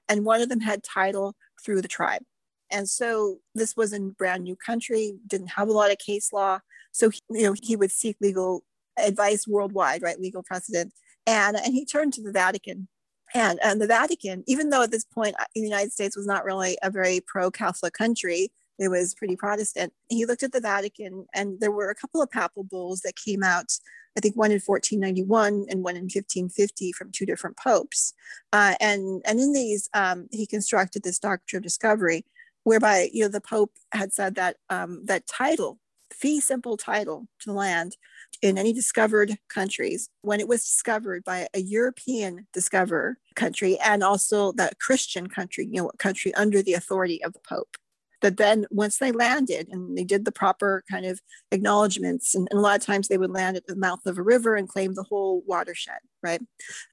and 0.08 0.24
one 0.24 0.40
of 0.40 0.48
them 0.48 0.60
had 0.60 0.82
title 0.82 1.34
through 1.64 1.82
the 1.82 1.88
tribe. 1.88 2.22
And 2.70 2.88
so 2.88 3.38
this 3.54 3.76
was 3.76 3.92
a 3.92 4.00
brand 4.00 4.44
new 4.44 4.56
country, 4.56 5.14
didn't 5.26 5.52
have 5.52 5.68
a 5.68 5.72
lot 5.72 5.90
of 5.90 5.98
case 5.98 6.32
law. 6.32 6.60
So, 6.90 7.10
you 7.30 7.42
know, 7.42 7.54
he 7.62 7.76
would 7.76 7.90
seek 7.90 8.16
legal 8.20 8.64
advice 8.98 9.46
worldwide, 9.46 10.02
right? 10.02 10.18
Legal 10.18 10.42
precedent. 10.42 10.92
And, 11.26 11.56
and 11.56 11.74
he 11.74 11.84
turned 11.84 12.14
to 12.14 12.22
the 12.22 12.32
Vatican. 12.32 12.88
And, 13.34 13.58
and 13.62 13.80
the 13.80 13.86
Vatican, 13.86 14.44
even 14.46 14.70
though 14.70 14.82
at 14.82 14.90
this 14.90 15.04
point 15.04 15.36
uh, 15.38 15.44
the 15.54 15.60
United 15.60 15.92
States 15.92 16.16
was 16.16 16.26
not 16.26 16.44
really 16.44 16.76
a 16.82 16.90
very 16.90 17.20
pro 17.26 17.50
Catholic 17.50 17.94
country, 17.94 18.50
it 18.78 18.88
was 18.88 19.14
pretty 19.14 19.36
Protestant. 19.36 19.92
He 20.08 20.26
looked 20.26 20.42
at 20.42 20.52
the 20.52 20.60
Vatican, 20.60 21.26
and 21.34 21.60
there 21.60 21.70
were 21.70 21.90
a 21.90 21.94
couple 21.94 22.20
of 22.20 22.30
papal 22.30 22.64
bulls 22.64 23.00
that 23.00 23.16
came 23.16 23.42
out. 23.42 23.72
I 24.16 24.20
think 24.20 24.36
one 24.36 24.50
in 24.50 24.60
1491 24.60 25.66
and 25.70 25.82
one 25.82 25.96
in 25.96 26.02
1550 26.02 26.92
from 26.92 27.10
two 27.12 27.26
different 27.26 27.56
popes. 27.56 28.12
Uh, 28.52 28.74
and, 28.80 29.22
and 29.24 29.40
in 29.40 29.52
these, 29.52 29.88
um, 29.94 30.28
he 30.30 30.46
constructed 30.46 31.02
this 31.02 31.18
doctrine 31.18 31.58
of 31.58 31.62
discovery, 31.62 32.24
whereby 32.64 33.08
you 33.12 33.22
know 33.22 33.28
the 33.28 33.40
Pope 33.40 33.72
had 33.92 34.12
said 34.12 34.34
that 34.34 34.56
um, 34.70 35.04
that 35.06 35.26
title, 35.26 35.78
fee 36.12 36.40
simple 36.40 36.76
title 36.76 37.26
to 37.40 37.50
the 37.50 37.54
land 37.54 37.96
in 38.42 38.58
any 38.58 38.72
discovered 38.72 39.36
countries 39.48 40.08
when 40.22 40.40
it 40.40 40.48
was 40.48 40.62
discovered 40.62 41.24
by 41.24 41.48
a 41.54 41.60
European 41.60 42.46
discoverer 42.52 43.18
country 43.34 43.78
and 43.80 44.02
also 44.02 44.52
the 44.52 44.70
Christian 44.80 45.28
country, 45.28 45.68
you 45.70 45.82
know, 45.82 45.90
country 45.98 46.34
under 46.34 46.62
the 46.62 46.74
authority 46.74 47.22
of 47.24 47.32
the 47.32 47.40
Pope 47.40 47.76
that 48.22 48.38
then 48.38 48.66
once 48.70 48.98
they 48.98 49.12
landed 49.12 49.68
and 49.70 49.96
they 49.96 50.04
did 50.04 50.24
the 50.24 50.32
proper 50.32 50.82
kind 50.90 51.04
of 51.04 51.20
acknowledgments 51.50 52.34
and, 52.34 52.48
and, 52.50 52.58
a 52.58 52.62
lot 52.62 52.78
of 52.78 52.84
times 52.84 53.08
they 53.08 53.18
would 53.18 53.30
land 53.30 53.56
at 53.56 53.66
the 53.66 53.76
mouth 53.76 54.04
of 54.06 54.18
a 54.18 54.22
river 54.22 54.54
and 54.54 54.68
claim 54.68 54.94
the 54.94 55.02
whole 55.02 55.42
watershed 55.46 55.98
right? 56.22 56.40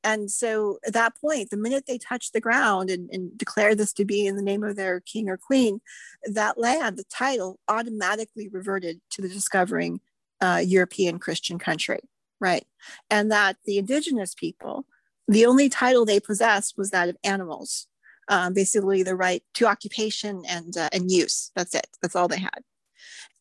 And 0.04 0.32
so 0.32 0.80
at 0.86 0.94
that 0.94 1.14
point 1.22 1.50
the 1.50 1.58
minute 1.58 1.86
they 1.88 1.98
touched 1.98 2.34
the 2.34 2.42
ground 2.42 2.90
and, 2.90 3.10
and 3.12 3.38
declared 3.38 3.78
this 3.78 3.94
to 3.94 4.06
be 4.06 4.26
in 4.26 4.36
the 4.36 4.42
name 4.42 4.64
of 4.64 4.76
their 4.76 5.00
king 5.00 5.30
or 5.30 5.38
queen 5.38 5.82
that 6.24 6.58
land 6.58 6.98
the 6.98 7.06
title 7.06 7.60
automatically 7.68 8.50
reverted 8.50 9.00
to 9.12 9.22
the 9.22 9.30
discovering 9.30 10.02
uh, 10.42 10.62
european 10.64 11.20
christian 11.20 11.60
country 11.60 12.00
right? 12.40 12.66
And 13.10 13.32
that 13.32 13.58
the 13.66 13.78
indigenous 13.78 14.34
people 14.34 14.86
the 15.28 15.46
only 15.46 15.70
title 15.70 16.06
they 16.06 16.20
possessed 16.20 16.76
was 16.76 16.90
that 16.90 17.10
of 17.10 17.18
animals 17.24 17.88
um, 18.30 18.54
basically 18.54 19.04
the 19.04 19.16
right 19.16 19.44
to 19.56 19.66
occupation 19.66 20.44
and, 20.48 20.78
uh, 20.78 20.90
and 20.94 21.12
use. 21.12 21.52
That's 21.56 21.76
it. 21.76 21.88
That's 22.02 22.16
all 22.16 22.28
they 22.28 22.40
had. 22.40 22.62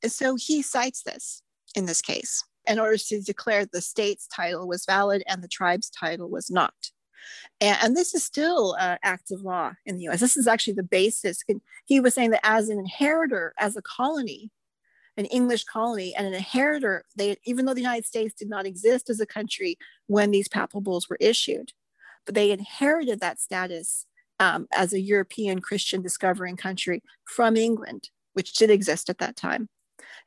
So 0.06 0.36
he 0.36 0.62
cites 0.62 1.02
this 1.02 1.42
in 1.74 1.86
this 1.86 2.00
case 2.00 2.42
in 2.66 2.78
order 2.78 2.96
to 2.96 3.20
declare 3.20 3.66
the 3.66 3.80
state's 3.80 4.26
title 4.26 4.66
was 4.66 4.84
valid 4.84 5.22
and 5.26 5.42
the 5.42 5.48
tribe's 5.48 5.90
title 5.90 6.28
was 6.28 6.50
not. 6.50 6.74
And, 7.60 7.76
and 7.82 7.96
this 7.96 8.14
is 8.14 8.24
still 8.24 8.76
uh, 8.78 8.96
active 9.02 9.40
law 9.40 9.72
in 9.84 9.96
the 9.96 10.08
US. 10.08 10.20
This 10.20 10.36
is 10.36 10.46
actually 10.46 10.74
the 10.74 10.82
basis. 10.82 11.42
And 11.48 11.60
he 11.86 12.00
was 12.00 12.14
saying 12.14 12.30
that 12.30 12.46
as 12.46 12.68
an 12.68 12.78
inheritor, 12.78 13.54
as 13.58 13.76
a 13.76 13.82
colony, 13.82 14.50
an 15.16 15.24
English 15.26 15.64
colony 15.64 16.14
and 16.16 16.26
an 16.26 16.34
inheritor, 16.34 17.04
they, 17.16 17.36
even 17.44 17.66
though 17.66 17.74
the 17.74 17.80
United 17.80 18.06
States 18.06 18.34
did 18.34 18.48
not 18.48 18.66
exist 18.66 19.10
as 19.10 19.20
a 19.20 19.26
country 19.26 19.76
when 20.06 20.30
these 20.30 20.48
papal 20.48 20.80
bulls 20.80 21.08
were 21.08 21.18
issued, 21.20 21.72
but 22.24 22.34
they 22.34 22.52
inherited 22.52 23.20
that 23.20 23.40
status 23.40 24.06
um, 24.40 24.66
as 24.72 24.92
a 24.92 25.00
European 25.00 25.60
Christian 25.60 26.02
discovering 26.02 26.56
country 26.56 27.02
from 27.24 27.56
England, 27.56 28.10
which 28.34 28.54
did 28.54 28.70
exist 28.70 29.10
at 29.10 29.18
that 29.18 29.36
time. 29.36 29.68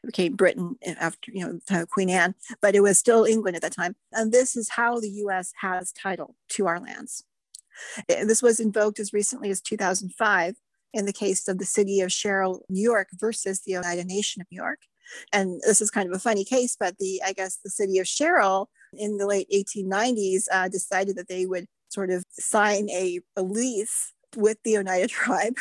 It 0.04 0.08
became 0.08 0.36
Britain 0.36 0.76
after 1.00 1.32
you 1.32 1.62
know 1.70 1.86
Queen 1.86 2.10
Anne, 2.10 2.36
but 2.62 2.76
it 2.76 2.82
was 2.82 2.98
still 2.98 3.26
England 3.26 3.56
at 3.56 3.62
that 3.62 3.76
time. 3.76 3.96
And 4.12 4.32
this 4.32 4.56
is 4.56 4.70
how 4.70 5.00
the 5.00 5.10
U.S. 5.10 5.54
has 5.62 5.92
title 5.92 6.36
to 6.50 6.68
our 6.68 6.80
lands. 6.80 7.24
This 8.08 8.42
was 8.42 8.60
invoked 8.60 9.00
as 9.00 9.14
recently 9.14 9.50
as 9.50 9.62
2005 9.62 10.56
in 10.94 11.06
the 11.06 11.14
case 11.14 11.48
of 11.48 11.58
the 11.58 11.66
city 11.66 12.02
of 12.02 12.12
Sherrill, 12.12 12.66
New 12.70 12.82
York, 12.82 13.08
versus 13.14 13.62
the 13.62 13.78
Oneida 13.78 14.04
Nation 14.04 14.42
of 14.42 14.48
New 14.52 14.58
York. 14.58 14.80
And 15.32 15.62
this 15.66 15.82
is 15.82 15.90
kind 15.90 16.10
of 16.10 16.16
a 16.16 16.20
funny 16.20 16.44
case, 16.44 16.76
but 16.80 16.98
the 16.98 17.22
I 17.26 17.34
guess 17.34 17.60
the 17.64 17.70
city 17.70 18.00
of 18.00 18.08
Sherrill 18.08 18.70
in 18.94 19.18
the 19.18 19.28
late 19.28 19.48
1890s 19.54 20.44
uh, 20.52 20.68
decided 20.68 21.16
that 21.16 21.28
they 21.28 21.46
would 21.46 21.68
sort 21.92 22.10
of 22.10 22.24
sign 22.32 22.90
a, 22.90 23.20
a 23.36 23.44
lease 23.44 24.14
with 24.36 24.58
the 24.64 24.78
Oneida 24.78 25.08
tribe 25.10 25.56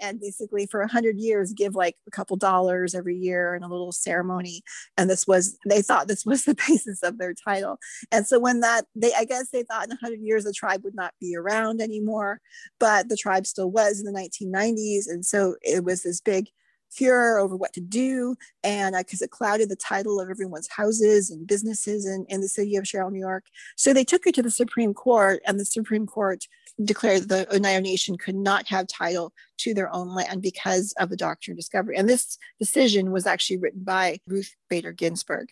and 0.00 0.20
basically 0.20 0.66
for 0.66 0.82
a 0.82 0.88
hundred 0.88 1.18
years 1.18 1.52
give 1.52 1.74
like 1.74 1.96
a 2.06 2.10
couple 2.10 2.36
dollars 2.36 2.94
every 2.94 3.16
year 3.16 3.54
and 3.54 3.64
a 3.64 3.68
little 3.68 3.92
ceremony. 3.92 4.62
And 4.96 5.08
this 5.08 5.26
was, 5.26 5.58
they 5.66 5.82
thought 5.82 6.08
this 6.08 6.26
was 6.26 6.44
the 6.46 6.54
basis 6.54 7.02
of 7.02 7.18
their 7.18 7.34
title. 7.34 7.78
And 8.10 8.26
so 8.26 8.38
when 8.38 8.60
that, 8.60 8.86
they, 8.94 9.12
I 9.14 9.24
guess 9.24 9.50
they 9.50 9.62
thought 9.62 9.86
in 9.86 9.92
a 9.92 9.98
hundred 10.00 10.20
years, 10.20 10.44
the 10.44 10.52
tribe 10.52 10.82
would 10.84 10.94
not 10.94 11.14
be 11.20 11.36
around 11.36 11.80
anymore, 11.80 12.40
but 12.78 13.08
the 13.08 13.16
tribe 13.16 13.46
still 13.46 13.70
was 13.70 14.00
in 14.00 14.12
the 14.12 14.18
1990s. 14.18 15.04
And 15.08 15.24
so 15.24 15.56
it 15.62 15.84
was 15.84 16.02
this 16.02 16.20
big 16.20 16.48
furor 16.92 17.38
over 17.38 17.56
what 17.56 17.72
to 17.72 17.80
do 17.80 18.36
and 18.62 18.94
because 18.96 19.22
it 19.22 19.30
clouded 19.30 19.68
the 19.68 19.76
title 19.76 20.20
of 20.20 20.30
everyone's 20.30 20.68
houses 20.68 21.30
and 21.30 21.46
businesses 21.46 22.06
in, 22.06 22.26
in 22.28 22.40
the 22.40 22.48
city 22.48 22.76
of 22.76 22.86
Sherrill, 22.86 23.10
New 23.10 23.20
York. 23.20 23.44
So 23.76 23.92
they 23.92 24.04
took 24.04 24.26
it 24.26 24.34
to 24.36 24.42
the 24.42 24.50
Supreme 24.50 24.94
Court 24.94 25.40
and 25.46 25.58
the 25.58 25.64
Supreme 25.64 26.06
Court 26.06 26.46
declared 26.82 27.28
the 27.28 27.46
Oneida 27.54 27.80
Nation 27.80 28.16
could 28.16 28.34
not 28.34 28.66
have 28.68 28.86
title 28.86 29.32
to 29.58 29.74
their 29.74 29.92
own 29.92 30.14
land 30.14 30.42
because 30.42 30.94
of 30.98 31.10
the 31.10 31.16
doctrine 31.16 31.52
of 31.52 31.58
discovery. 31.58 31.96
And 31.96 32.08
this 32.08 32.38
decision 32.58 33.10
was 33.10 33.26
actually 33.26 33.58
written 33.58 33.84
by 33.84 34.18
Ruth 34.26 34.54
Bader 34.68 34.92
Ginsburg, 34.92 35.48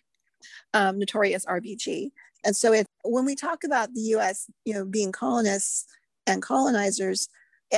um, 0.75 0.99
notorious 0.99 1.47
RBG. 1.47 2.11
And 2.45 2.57
so 2.57 2.73
if, 2.73 2.87
when 3.05 3.25
we 3.25 3.35
talk 3.35 3.65
about 3.65 3.93
the 3.93 4.01
US, 4.17 4.47
you 4.65 4.73
know, 4.73 4.85
being 4.85 5.13
colonists 5.13 5.87
and 6.27 6.43
colonizers, 6.43 7.29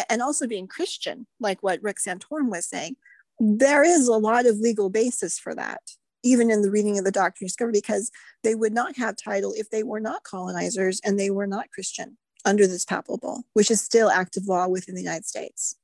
and 0.09 0.23
also 0.23 0.47
being 0.47 0.67
Christian, 0.67 1.27
like 1.39 1.63
what 1.63 1.83
Rick 1.83 1.99
Santorum 1.99 2.51
was 2.51 2.67
saying, 2.67 2.97
there 3.45 3.83
is 3.83 4.07
a 4.07 4.13
lot 4.13 4.47
of 4.47 4.59
legal 4.59 4.89
basis 4.89 5.37
for 5.37 5.53
that, 5.57 5.81
even 6.23 6.49
in 6.49 6.63
the 6.63 6.71
reading 6.71 6.97
of 6.97 7.05
the 7.05 7.11
Doctrine 7.11 7.47
of 7.47 7.49
Discovery, 7.49 7.73
because 7.73 8.13
they 8.45 8.55
would 8.55 8.73
not 8.73 8.97
have 8.97 9.17
title 9.17 9.53
if 9.57 9.69
they 9.69 9.83
were 9.83 9.99
not 9.99 10.23
colonizers 10.23 11.01
and 11.05 11.19
they 11.19 11.29
were 11.29 11.49
not 11.49 11.73
Christian 11.73 12.17
under 12.45 12.69
this 12.69 12.85
papal 12.85 13.19
bull, 13.19 13.43
which 13.55 13.69
is 13.69 13.81
still 13.81 14.11
active 14.11 14.47
law 14.47 14.69
within 14.69 14.95
the 14.95 15.03
United 15.03 15.27
States. 15.27 15.75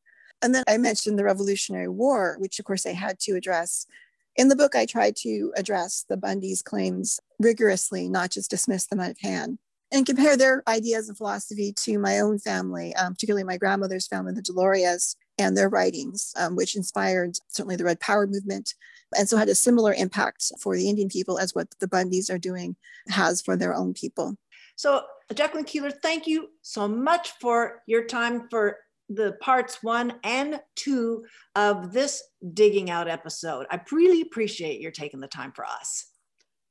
And 0.40 0.54
then 0.54 0.62
I 0.68 0.78
mentioned 0.78 1.18
the 1.18 1.24
Revolutionary 1.24 1.88
War, 1.88 2.36
which 2.38 2.60
of 2.60 2.64
course 2.64 2.86
I 2.86 2.92
had 2.92 3.18
to 3.20 3.32
address. 3.32 3.86
In 4.36 4.48
the 4.48 4.56
book, 4.56 4.76
I 4.76 4.86
tried 4.86 5.16
to 5.22 5.52
address 5.56 6.04
the 6.08 6.16
Bundy's 6.16 6.62
claims 6.62 7.18
rigorously, 7.40 8.08
not 8.08 8.30
just 8.30 8.50
dismiss 8.50 8.86
them 8.86 9.00
out 9.00 9.10
of 9.10 9.18
hand, 9.20 9.58
and 9.90 10.06
compare 10.06 10.36
their 10.36 10.62
ideas 10.68 11.08
and 11.08 11.18
philosophy 11.18 11.72
to 11.72 11.98
my 11.98 12.20
own 12.20 12.38
family, 12.38 12.94
um, 12.94 13.14
particularly 13.14 13.42
my 13.42 13.56
grandmother's 13.56 14.06
family, 14.06 14.32
the 14.32 14.42
Delorias, 14.42 15.16
and 15.38 15.56
their 15.56 15.68
writings, 15.68 16.32
um, 16.36 16.56
which 16.56 16.76
inspired 16.76 17.38
certainly 17.48 17.76
the 17.76 17.84
Red 17.84 18.00
Power 18.00 18.26
movement, 18.26 18.74
and 19.16 19.28
so 19.28 19.36
had 19.36 19.48
a 19.48 19.54
similar 19.54 19.94
impact 19.94 20.52
for 20.60 20.76
the 20.76 20.88
Indian 20.88 21.08
people 21.08 21.38
as 21.38 21.54
what 21.54 21.68
the 21.80 21.88
Bundys 21.88 22.30
are 22.30 22.38
doing 22.38 22.76
has 23.08 23.40
for 23.40 23.56
their 23.56 23.74
own 23.74 23.94
people. 23.94 24.36
So, 24.76 25.02
Jacqueline 25.34 25.64
Keeler, 25.64 25.90
thank 25.90 26.26
you 26.26 26.50
so 26.62 26.86
much 26.86 27.32
for 27.40 27.82
your 27.86 28.04
time 28.04 28.48
for 28.48 28.78
the 29.08 29.36
parts 29.40 29.82
one 29.82 30.14
and 30.22 30.60
two 30.76 31.24
of 31.54 31.92
this 31.92 32.22
digging 32.52 32.90
out 32.90 33.08
episode. 33.08 33.66
I 33.70 33.80
really 33.90 34.20
appreciate 34.20 34.80
your 34.80 34.90
taking 34.90 35.20
the 35.20 35.28
time 35.28 35.52
for 35.52 35.64
us. 35.64 36.06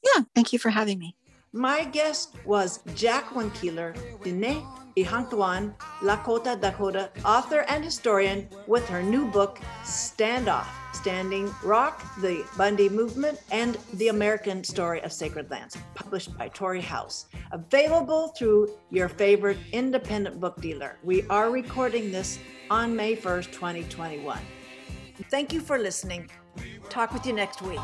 Yeah, 0.04 0.24
thank 0.36 0.54
you 0.54 0.60
for 0.60 0.70
having 0.70 1.00
me. 1.00 1.16
My 1.52 1.86
guest 1.86 2.36
was 2.46 2.80
Jacqueline 2.96 3.52
Keeler, 3.52 3.96
Dine 4.24 4.64
Ihanktonwan, 4.98 5.76
Lakota, 6.02 6.60
Dakota, 6.60 7.12
author 7.24 7.66
and 7.70 7.84
historian, 7.84 8.50
with 8.66 8.90
her 8.90 9.04
new 9.04 9.28
book, 9.28 9.60
Standoff 9.84 10.66
Standing 10.92 11.54
Rock, 11.64 12.04
The 12.20 12.44
Bundy 12.58 12.90
Movement, 12.90 13.40
and 13.52 13.78
The 13.94 14.08
American 14.08 14.64
Story 14.64 15.00
of 15.04 15.14
Sacred 15.14 15.52
Lands, 15.52 15.78
published 15.94 16.36
by 16.36 16.48
Torrey 16.48 16.82
House. 16.82 17.28
Available 17.52 18.30
through 18.30 18.72
your 18.90 19.08
favorite 19.08 19.60
independent 19.72 20.40
book 20.40 20.60
dealer. 20.60 20.98
We 21.04 21.22
are 21.30 21.52
recording 21.52 22.12
this 22.12 22.40
on 22.72 22.96
May 22.96 23.16
1st, 23.16 23.52
2021. 23.52 24.40
Thank 25.30 25.54
you 25.54 25.62
for 25.62 25.78
listening. 25.78 26.28
Talk 26.90 27.14
with 27.14 27.26
you 27.28 27.34
next 27.34 27.62
week. 27.62 27.80